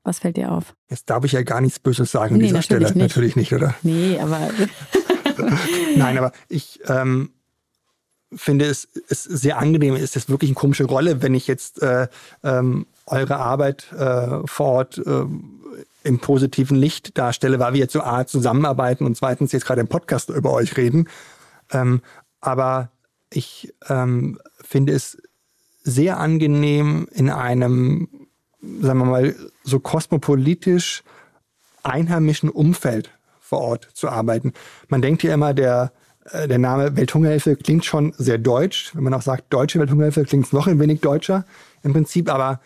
Was 0.05 0.21
fällt 0.21 0.37
dir 0.37 0.53
auf? 0.53 0.75
Jetzt 0.89 1.11
darf 1.11 1.25
ich 1.25 1.33
ja 1.33 1.43
gar 1.43 1.61
nichts 1.61 1.79
Böses 1.79 2.11
sagen 2.11 2.35
an 2.35 2.41
nee, 2.41 2.47
dieser 2.47 2.63
Stelle. 2.63 2.87
Nicht. 2.87 2.97
Natürlich 2.97 3.37
nicht, 3.37 3.53
oder? 3.53 3.75
Nee, 3.83 4.19
aber. 4.19 4.41
Nein, 5.97 6.19
aber 6.19 6.33
ich 6.49 6.81
ähm, 6.87 7.31
finde 8.35 8.67
es, 8.67 8.89
es 9.09 9.25
sehr 9.25 9.59
angenehm. 9.59 9.95
Es 9.95 10.17
ist 10.17 10.31
wirklich 10.31 10.51
eine 10.51 10.55
komische 10.55 10.85
Rolle, 10.85 11.23
wenn 11.23 11.35
ich 11.35 11.47
jetzt 11.47 11.83
äh, 11.83 12.09
ähm, 12.43 12.87
eure 13.07 13.37
Arbeit 13.37 13.93
äh, 13.93 14.47
vor 14.47 14.67
Ort 14.67 14.99
äh, 14.99 15.25
im 16.09 16.19
positiven 16.19 16.77
Licht 16.77 17.19
darstelle, 17.19 17.59
weil 17.59 17.75
wir 17.75 17.81
jetzt 17.81 17.93
so 17.93 18.01
A 18.01 18.27
zusammenarbeiten 18.27 19.05
und 19.05 19.17
zweitens 19.17 19.53
jetzt 19.53 19.67
gerade 19.67 19.83
im 19.83 19.89
Podcast 19.89 20.31
über 20.31 20.53
euch 20.53 20.77
reden. 20.77 21.09
Ähm, 21.71 22.01
aber 22.41 22.91
ich 23.31 23.75
ähm, 23.89 24.41
finde 24.61 24.95
es 24.95 25.19
sehr 25.83 26.19
angenehm, 26.19 27.09
in 27.13 27.31
einem, 27.31 28.09
sagen 28.61 28.99
wir 28.99 29.05
mal, 29.05 29.35
so 29.65 29.81
kosmopolitisch 29.81 31.03
einheimischen 31.83 32.49
Umfeld 32.49 33.11
vor 33.41 33.61
Ort 33.61 33.89
zu 33.93 34.09
arbeiten. 34.09 34.53
Man 34.89 35.03
denkt 35.03 35.23
ja 35.23 35.35
immer, 35.35 35.53
der, 35.53 35.93
äh, 36.31 36.49
der 36.49 36.59
Name 36.59 36.97
Welthungerhilfe 36.97 37.57
klingt 37.57 37.85
schon 37.85 38.15
sehr 38.17 38.39
deutsch. 38.39 38.95
Wenn 38.95 39.05
man 39.05 39.15
auch 39.15 39.23
sagt, 39.23 39.53
deutsche 39.53 39.79
Welthungerhilfe, 39.79 40.25
klingt 40.25 40.47
es 40.47 40.53
noch 40.53 40.67
ein 40.67 40.81
wenig 40.81 41.01
deutscher 41.01 41.45
im 41.83 41.93
Prinzip. 41.93 42.31
Aber 42.31 42.61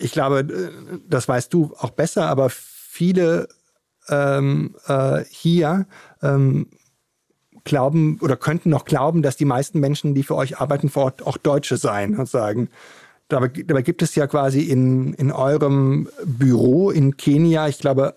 ich 0.00 0.12
glaube, 0.12 0.40
äh, 0.40 0.98
das 1.08 1.28
weißt 1.28 1.52
du 1.52 1.72
auch 1.78 1.90
besser, 1.90 2.26
aber 2.28 2.50
viele 2.50 3.48
ähm, 4.08 4.74
äh, 4.86 5.24
hier 5.28 5.86
ähm, 6.22 6.66
glauben 7.64 8.18
oder 8.20 8.36
könnten 8.36 8.70
noch 8.70 8.84
glauben, 8.84 9.22
dass 9.22 9.36
die 9.36 9.44
meisten 9.44 9.80
Menschen, 9.80 10.14
die 10.14 10.22
für 10.22 10.34
euch 10.34 10.58
arbeiten 10.58 10.88
vor 10.88 11.04
Ort, 11.04 11.26
auch 11.26 11.36
Deutsche 11.36 11.76
seien 11.76 12.16
und 12.16 12.28
sagen. 12.28 12.68
Dabei, 13.28 13.48
dabei 13.48 13.82
gibt 13.82 14.02
es 14.02 14.14
ja 14.14 14.26
quasi 14.26 14.62
in, 14.62 15.14
in 15.14 15.30
eurem 15.30 16.08
Büro 16.24 16.90
in 16.90 17.16
Kenia, 17.16 17.68
ich 17.68 17.78
glaube, 17.78 18.14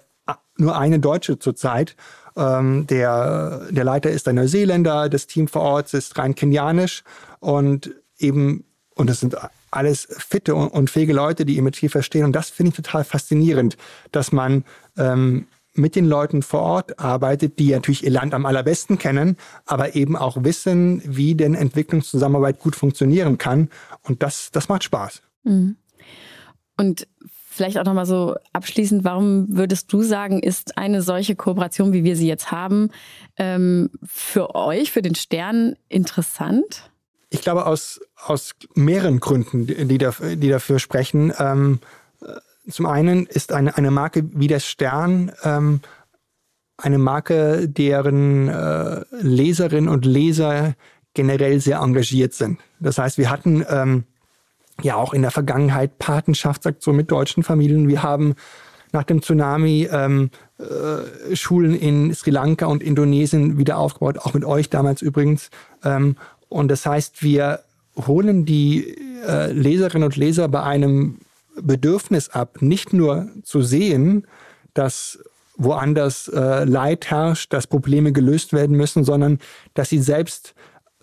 nur 0.57 0.77
eine 0.77 0.99
Deutsche 0.99 1.37
zurzeit. 1.37 1.95
Ähm, 2.35 2.87
der, 2.87 3.67
der 3.69 3.83
Leiter 3.83 4.09
ist 4.09 4.27
ein 4.27 4.35
Neuseeländer, 4.35 5.09
das 5.09 5.27
Team 5.27 5.47
vor 5.47 5.61
Ort 5.61 5.93
ist 5.93 6.17
rein 6.17 6.33
kenianisch 6.33 7.03
und 7.39 7.93
eben, 8.17 8.65
und 8.95 9.09
es 9.09 9.19
sind 9.19 9.37
alles 9.75 10.07
fitte 10.09 10.55
und, 10.55 10.89
fähige 10.89 11.13
Leute, 11.13 11.45
die 11.45 11.55
ihr 11.55 11.63
Metier 11.63 11.89
verstehen. 11.89 12.25
Und 12.25 12.33
das 12.33 12.49
finde 12.49 12.69
ich 12.69 12.75
total 12.75 13.03
faszinierend, 13.03 13.77
dass 14.11 14.31
man 14.31 14.63
ähm, 14.97 15.47
mit 15.73 15.95
den 15.95 16.05
Leuten 16.05 16.41
vor 16.43 16.61
Ort 16.61 16.99
arbeitet, 16.99 17.57
die 17.59 17.71
natürlich 17.71 18.03
ihr 18.03 18.11
Land 18.11 18.33
am 18.33 18.45
allerbesten 18.45 18.97
kennen, 18.97 19.37
aber 19.65 19.95
eben 19.95 20.15
auch 20.15 20.43
wissen, 20.43 21.01
wie 21.05 21.35
denn 21.35 21.55
Entwicklungszusammenarbeit 21.55 22.59
gut 22.59 22.75
funktionieren 22.75 23.37
kann. 23.37 23.69
Und 24.03 24.21
das, 24.23 24.51
das 24.51 24.69
macht 24.69 24.83
Spaß. 24.83 25.21
Mhm. 25.43 25.77
Und 26.77 27.07
vielleicht 27.53 27.77
auch 27.77 27.85
nochmal 27.85 28.05
so 28.05 28.35
abschließend, 28.51 29.03
warum 29.03 29.45
würdest 29.49 29.91
du 29.93 30.01
sagen, 30.01 30.41
ist 30.41 30.77
eine 30.77 31.01
solche 31.01 31.35
Kooperation, 31.35 31.93
wie 31.93 32.03
wir 32.03 32.15
sie 32.15 32.27
jetzt 32.27 32.51
haben, 32.51 32.89
ähm, 33.37 33.89
für 34.03 34.55
euch, 34.55 34.91
für 34.91 35.01
den 35.01 35.15
Stern 35.15 35.75
interessant? 35.89 36.91
Ich 37.29 37.41
glaube, 37.41 37.65
aus, 37.65 37.99
aus 38.25 38.55
mehreren 38.75 39.19
Gründen, 39.19 39.67
die, 39.67 39.97
dafür, 39.97 40.35
die 40.35 40.49
dafür 40.49 40.79
sprechen. 40.79 41.33
Ähm, 41.37 41.79
zum 42.69 42.85
einen 42.85 43.25
ist 43.25 43.51
eine, 43.51 43.75
eine 43.77 43.91
Marke 43.91 44.23
wie 44.33 44.47
der 44.47 44.59
Stern 44.59 45.31
ähm, 45.43 45.81
eine 46.77 46.97
Marke, 46.97 47.69
deren 47.69 48.49
äh, 48.49 49.03
Leserinnen 49.21 49.89
und 49.89 50.05
Leser 50.05 50.73
generell 51.13 51.59
sehr 51.59 51.79
engagiert 51.79 52.33
sind. 52.33 52.59
Das 52.79 52.97
heißt, 52.97 53.17
wir 53.17 53.29
hatten 53.29 53.65
ähm, 53.69 54.03
ja 54.81 54.95
auch 54.95 55.13
in 55.13 55.21
der 55.21 55.31
Vergangenheit 55.31 55.99
Patenschaftsaktionen 55.99 56.97
mit 56.97 57.11
deutschen 57.11 57.43
Familien. 57.43 57.87
Wir 57.87 58.01
haben 58.01 58.35
nach 58.91 59.03
dem 59.03 59.21
Tsunami 59.21 59.87
ähm, 59.91 60.31
äh, 60.57 61.35
Schulen 61.35 61.75
in 61.75 62.13
Sri 62.13 62.31
Lanka 62.31 62.65
und 62.65 62.83
Indonesien 62.83 63.57
wieder 63.57 63.77
aufgebaut, 63.77 64.17
auch 64.19 64.33
mit 64.33 64.43
euch 64.43 64.69
damals 64.69 65.01
übrigens. 65.01 65.49
Ähm, 65.83 66.15
und 66.49 66.69
das 66.69 66.85
heißt, 66.85 67.23
wir 67.23 67.61
holen 67.95 68.45
die 68.45 68.97
äh, 69.27 69.51
Leserinnen 69.51 70.05
und 70.05 70.15
Leser 70.15 70.47
bei 70.47 70.63
einem 70.63 71.17
Bedürfnis 71.61 72.29
ab, 72.29 72.61
nicht 72.61 72.93
nur 72.93 73.27
zu 73.43 73.61
sehen, 73.61 74.25
dass 74.73 75.19
woanders 75.55 76.27
äh, 76.29 76.63
Leid 76.63 77.09
herrscht, 77.11 77.53
dass 77.53 77.67
Probleme 77.67 78.11
gelöst 78.11 78.53
werden 78.53 78.75
müssen, 78.75 79.03
sondern 79.03 79.39
dass 79.73 79.89
sie 79.89 79.99
selbst 79.99 80.55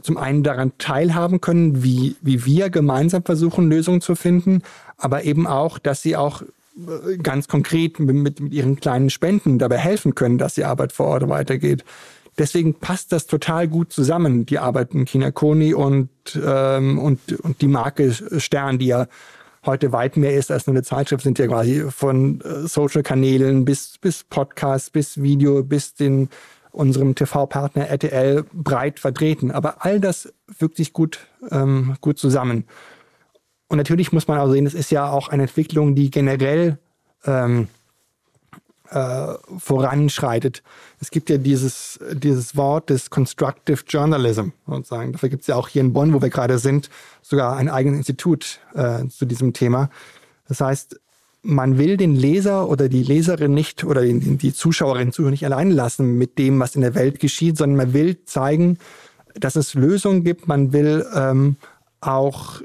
zum 0.02 0.16
einen 0.16 0.42
daran 0.42 0.72
teilhaben 0.78 1.40
können, 1.40 1.82
wie, 1.82 2.16
wie 2.20 2.44
wir 2.46 2.70
gemeinsam 2.70 3.22
versuchen, 3.22 3.68
Lösungen 3.68 4.00
zu 4.00 4.14
finden, 4.14 4.62
aber 4.96 5.24
eben 5.24 5.46
auch, 5.46 5.78
dass 5.78 6.02
sie 6.02 6.16
auch 6.16 6.42
äh, 6.42 7.16
ganz 7.18 7.48
konkret 7.48 8.00
mit, 8.00 8.16
mit 8.16 8.52
ihren 8.52 8.76
kleinen 8.80 9.10
Spenden 9.10 9.58
dabei 9.58 9.78
helfen 9.78 10.14
können, 10.14 10.38
dass 10.38 10.54
die 10.54 10.64
Arbeit 10.64 10.92
vor 10.92 11.06
Ort 11.06 11.28
weitergeht. 11.28 11.84
Deswegen 12.38 12.74
passt 12.74 13.12
das 13.12 13.26
total 13.26 13.68
gut 13.68 13.92
zusammen, 13.92 14.46
die 14.46 14.58
Arbeit 14.58 14.94
in 14.94 15.04
Kinakoni 15.04 15.74
und, 15.74 16.08
ähm, 16.42 16.98
und, 16.98 17.32
und 17.40 17.60
die 17.60 17.68
Marke 17.68 18.12
Stern, 18.40 18.78
die 18.78 18.86
ja 18.86 19.06
heute 19.66 19.92
weit 19.92 20.16
mehr 20.16 20.34
ist 20.34 20.50
als 20.50 20.66
nur 20.66 20.74
eine 20.74 20.82
Zeitschrift, 20.82 21.22
sind 21.22 21.38
ja 21.38 21.46
quasi 21.46 21.84
von 21.90 22.40
äh, 22.40 22.66
Social-Kanälen 22.66 23.64
bis, 23.64 23.98
bis 23.98 24.24
Podcast, 24.24 24.92
bis 24.92 25.20
Video, 25.20 25.62
bis 25.62 25.94
den 25.94 26.28
unserem 26.72 27.14
TV-Partner 27.14 27.88
RTL 27.88 28.44
breit 28.52 29.00
vertreten. 29.00 29.50
Aber 29.50 29.84
all 29.84 30.00
das 30.00 30.32
wirkt 30.58 30.76
sich 30.76 30.92
gut, 30.92 31.26
ähm, 31.50 31.96
gut 32.00 32.18
zusammen. 32.18 32.64
Und 33.68 33.78
natürlich 33.78 34.12
muss 34.12 34.28
man 34.28 34.38
auch 34.38 34.50
sehen, 34.50 34.66
es 34.66 34.74
ist 34.74 34.90
ja 34.90 35.10
auch 35.10 35.28
eine 35.28 35.44
Entwicklung, 35.44 35.94
die 35.94 36.10
generell 36.10 36.78
ähm, 37.24 37.68
äh, 38.90 39.34
voranschreitet. 39.58 40.62
Es 41.00 41.10
gibt 41.10 41.30
ja 41.30 41.38
dieses, 41.38 41.98
dieses 42.12 42.56
Wort 42.56 42.90
des 42.90 43.10
Constructive 43.10 43.82
Journalism 43.86 44.48
sozusagen. 44.66 45.12
Dafür 45.12 45.28
gibt 45.28 45.42
es 45.42 45.46
ja 45.46 45.56
auch 45.56 45.68
hier 45.68 45.80
in 45.80 45.92
Bonn, 45.92 46.12
wo 46.12 46.20
wir 46.20 46.30
gerade 46.30 46.58
sind, 46.58 46.90
sogar 47.22 47.56
ein 47.56 47.68
eigenes 47.68 47.98
Institut 47.98 48.60
äh, 48.74 49.06
zu 49.08 49.26
diesem 49.26 49.52
Thema. 49.52 49.90
Das 50.48 50.60
heißt, 50.60 51.00
man 51.42 51.78
will 51.78 51.96
den 51.96 52.14
Leser 52.16 52.68
oder 52.68 52.88
die 52.88 53.02
Leserin 53.02 53.54
nicht 53.54 53.84
oder 53.84 54.02
die, 54.02 54.36
die 54.36 54.52
Zuschauerin 54.52 55.12
Zuhörer 55.12 55.30
nicht 55.30 55.44
allein 55.44 55.70
lassen 55.70 56.18
mit 56.18 56.38
dem, 56.38 56.60
was 56.60 56.74
in 56.74 56.82
der 56.82 56.94
Welt 56.94 57.18
geschieht, 57.18 57.56
sondern 57.56 57.76
man 57.76 57.92
will 57.94 58.24
zeigen, 58.24 58.78
dass 59.34 59.56
es 59.56 59.74
Lösungen 59.74 60.24
gibt. 60.24 60.48
Man 60.48 60.72
will 60.72 61.06
ähm, 61.14 61.56
auch 62.00 62.60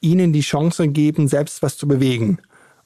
ihnen 0.00 0.32
die 0.32 0.40
Chance 0.40 0.88
geben, 0.88 1.28
selbst 1.28 1.62
was 1.62 1.76
zu 1.76 1.86
bewegen. 1.86 2.38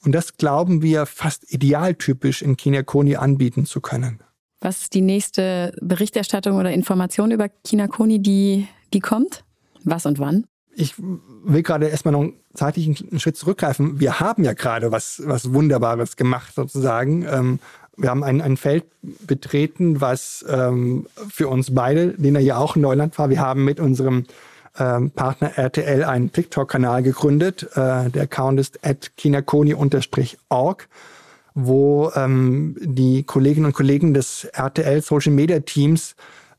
Und 0.05 0.13
das 0.13 0.37
glauben 0.37 0.83
wir 0.83 1.07
fast 1.07 1.53
idealtypisch 1.53 2.43
in 2.43 2.57
Kinakoni 2.57 3.17
anbieten 3.17 3.67
zu 3.67 3.81
können. 3.81 4.21
Was 4.61 4.83
ist 4.83 4.95
die 4.95 5.01
nächste 5.01 5.75
Berichterstattung 5.81 6.59
oder 6.59 6.71
Information 6.71 7.31
über 7.31 7.49
Kinakoni, 7.49 8.21
die, 8.21 8.69
die 8.93 9.01
kommt? 9.01 9.45
Was 9.85 10.07
und 10.07 10.19
wann? 10.19 10.45
Ich 10.75 10.95
will 10.99 11.63
gerade 11.63 11.89
erstmal 11.89 12.13
noch 12.13 12.21
einen 12.21 13.19
Schritt 13.19 13.37
zurückgreifen. 13.37 14.01
Wir 14.01 14.21
haben 14.21 14.45
ja 14.45 14.53
gerade 14.53 14.93
was, 14.93 15.23
was 15.25 15.53
Wunderbares 15.53 16.17
gemacht 16.17 16.55
sozusagen. 16.55 17.27
Ähm, 17.27 17.59
wir 17.97 18.11
haben 18.11 18.23
ein, 18.23 18.41
ein 18.41 18.57
Feld 18.57 18.85
betreten, 19.27 20.01
was 20.01 20.45
ähm, 20.49 21.07
für 21.29 21.49
uns 21.49 21.75
beide, 21.75 22.15
er 22.35 22.41
ja 22.41 22.57
auch 22.57 22.77
in 22.77 22.83
Neuland 22.83 23.19
war. 23.19 23.31
Wir 23.31 23.41
haben 23.41 23.65
mit 23.65 23.81
unserem 23.81 24.25
ähm, 24.79 25.11
Partner 25.11 25.57
RTL 25.57 26.05
einen 26.05 26.33
TikTok-Kanal 26.33 27.03
gegründet. 27.03 27.65
Äh, 27.75 28.11
der 28.11 28.23
Account 28.23 28.61
ist 28.61 28.85
at 28.85 29.17
kinakoni-org, 29.17 30.89
wo 31.55 32.13
ähm, 32.15 32.77
die 32.81 33.25
Kolleginnen 33.25 33.67
und 33.67 33.75
Kollegen 33.75 34.15
des 34.15 34.45
RTL 34.45 35.03
Social 35.03 35.33
Media 35.33 35.61
Teams 35.61 36.15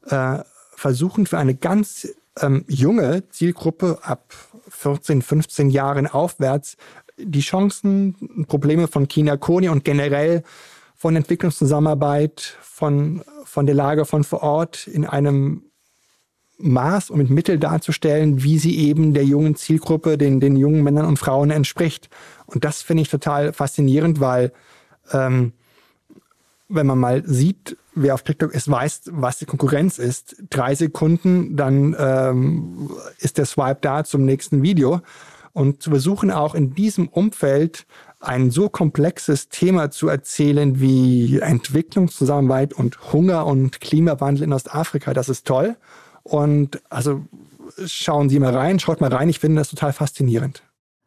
äh, 0.07 0.39
versuchen 0.75 1.25
für 1.25 1.37
eine 1.37 1.55
ganz 1.55 2.07
ähm, 2.39 2.65
junge 2.67 3.27
Zielgruppe 3.29 3.99
ab 4.01 4.33
14, 4.69 5.21
15 5.21 5.69
Jahren 5.69 6.07
aufwärts 6.07 6.77
die 7.17 7.41
Chancen, 7.41 8.45
Probleme 8.47 8.87
von 8.87 9.07
China, 9.07 9.37
Kony 9.37 9.69
und 9.69 9.83
generell 9.83 10.43
von 10.95 11.15
Entwicklungszusammenarbeit, 11.15 12.57
von, 12.61 13.23
von 13.43 13.65
der 13.65 13.75
Lage 13.75 14.05
von 14.05 14.23
vor 14.23 14.43
Ort 14.43 14.87
in 14.87 15.05
einem 15.05 15.63
Maß 16.63 17.09
und 17.09 17.19
mit 17.19 17.29
Mittel 17.29 17.59
darzustellen, 17.59 18.43
wie 18.43 18.57
sie 18.57 18.77
eben 18.77 19.13
der 19.13 19.25
jungen 19.25 19.55
Zielgruppe, 19.55 20.17
den, 20.17 20.39
den 20.39 20.55
jungen 20.55 20.83
Männern 20.83 21.05
und 21.05 21.19
Frauen 21.19 21.51
entspricht. 21.51 22.09
Und 22.45 22.65
das 22.65 22.81
finde 22.81 23.03
ich 23.03 23.09
total 23.09 23.53
faszinierend, 23.53 24.19
weil 24.19 24.51
ähm, 25.11 25.53
wenn 26.69 26.87
man 26.87 26.99
mal 26.99 27.23
sieht, 27.25 27.77
wer 27.93 28.13
auf 28.13 28.23
TikTok 28.23 28.53
ist, 28.53 28.69
weiß, 28.69 29.03
was 29.11 29.39
die 29.39 29.45
Konkurrenz 29.45 29.97
ist. 29.99 30.35
Drei 30.49 30.75
Sekunden, 30.75 31.57
dann 31.57 31.95
ähm, 31.99 32.91
ist 33.19 33.37
der 33.37 33.45
Swipe 33.45 33.79
da 33.81 34.03
zum 34.03 34.25
nächsten 34.25 34.63
Video. 34.63 35.01
Und 35.53 35.83
zu 35.83 35.89
versuchen 35.89 36.31
auch 36.31 36.55
in 36.55 36.73
diesem 36.73 37.09
Umfeld 37.09 37.85
ein 38.21 38.51
so 38.51 38.69
komplexes 38.69 39.49
Thema 39.49 39.91
zu 39.91 40.07
erzählen 40.07 40.79
wie 40.79 41.39
Entwicklungszusammenarbeit 41.39 42.73
und 42.73 43.11
Hunger 43.11 43.45
und 43.45 43.81
Klimawandel 43.81 44.43
in 44.43 44.53
Ostafrika, 44.53 45.13
das 45.13 45.27
ist 45.27 45.45
toll. 45.45 45.75
Und 46.23 46.81
also 46.89 47.25
schauen 47.85 48.29
Sie 48.29 48.39
mal 48.39 48.55
rein, 48.55 48.79
schaut 48.79 49.01
mal 49.01 49.13
rein. 49.13 49.29
Ich 49.29 49.39
finde 49.39 49.61
das 49.61 49.69
total 49.69 49.93
faszinierend. 49.93 50.63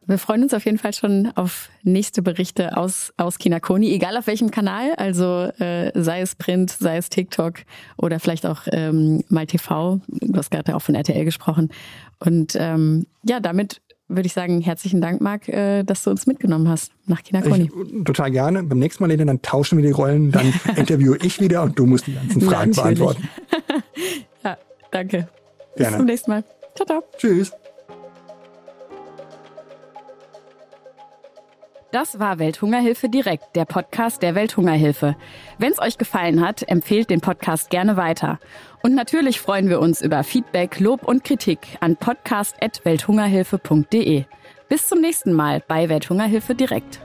Wir 0.07 0.19
freuen 0.19 0.43
uns 0.43 0.53
auf 0.53 0.65
jeden 0.65 0.77
Fall 0.77 0.93
schon 0.93 1.31
auf 1.35 1.69
nächste 1.81 2.21
Berichte 2.21 2.77
aus, 2.77 3.11
aus 3.17 3.39
Kinakoni, 3.39 3.91
egal 3.91 4.15
auf 4.17 4.27
welchem 4.27 4.51
Kanal, 4.51 4.93
also 4.97 5.49
äh, 5.57 5.91
sei 5.99 6.21
es 6.21 6.35
Print, 6.35 6.69
sei 6.69 6.97
es 6.97 7.09
TikTok 7.09 7.55
oder 7.97 8.19
vielleicht 8.19 8.45
auch 8.45 8.61
ähm, 8.71 9.23
mal 9.29 9.47
TV. 9.47 9.99
Du 10.07 10.37
hast 10.37 10.51
gerade 10.51 10.75
auch 10.75 10.81
von 10.81 10.93
RTL 10.93 11.25
gesprochen. 11.25 11.69
Und 12.19 12.55
ähm, 12.59 13.07
ja, 13.23 13.39
damit 13.39 13.81
würde 14.07 14.27
ich 14.27 14.33
sagen, 14.33 14.61
herzlichen 14.61 15.01
Dank, 15.01 15.21
Marc, 15.21 15.49
äh, 15.49 15.83
dass 15.83 16.03
du 16.03 16.11
uns 16.11 16.27
mitgenommen 16.27 16.69
hast 16.69 16.91
nach 17.07 17.23
Kinakoni. 17.23 17.71
Total 18.03 18.29
gerne. 18.29 18.63
Beim 18.63 18.77
nächsten 18.77 19.03
Mal, 19.03 19.07
Lena, 19.07 19.25
dann 19.25 19.41
tauschen 19.41 19.79
wir 19.79 19.85
die 19.85 19.91
Rollen, 19.91 20.31
dann 20.31 20.53
interviewe 20.75 21.17
ich 21.23 21.39
wieder 21.39 21.63
und 21.63 21.79
du 21.79 21.87
musst 21.87 22.05
die 22.05 22.13
ganzen 22.13 22.41
Fragen 22.41 22.71
beantworten. 22.71 23.27
ja, 24.43 24.57
danke. 24.95 25.27
Gerne. 25.75 25.75
Bis 25.75 25.97
zum 25.97 26.05
nächsten 26.05 26.31
Mal. 26.31 26.43
Ciao, 26.75 26.85
ciao. 26.85 27.03
Tschüss. 27.17 27.51
Das 31.91 32.19
war 32.19 32.39
Welthungerhilfe 32.39 33.07
direkt, 33.07 33.55
der 33.55 33.63
Podcast 33.63 34.21
der 34.21 34.35
Welthungerhilfe. 34.35 35.15
Wenn 35.59 35.71
es 35.71 35.79
euch 35.79 35.97
gefallen 35.97 36.45
hat, 36.45 36.67
empfehlt 36.67 37.09
den 37.09 37.21
Podcast 37.21 37.69
gerne 37.69 37.95
weiter. 37.95 38.41
Und 38.83 38.95
natürlich 38.95 39.39
freuen 39.39 39.69
wir 39.69 39.79
uns 39.79 40.01
über 40.01 40.25
Feedback, 40.25 40.81
Lob 40.81 41.07
und 41.07 41.23
Kritik 41.23 41.77
an 41.79 41.95
podcast.welthungerhilfe.de. 41.95 44.25
Bis 44.67 44.87
zum 44.87 44.99
nächsten 44.99 45.31
Mal 45.31 45.63
bei 45.65 45.87
Welthungerhilfe 45.87 46.53
direkt. 46.53 47.04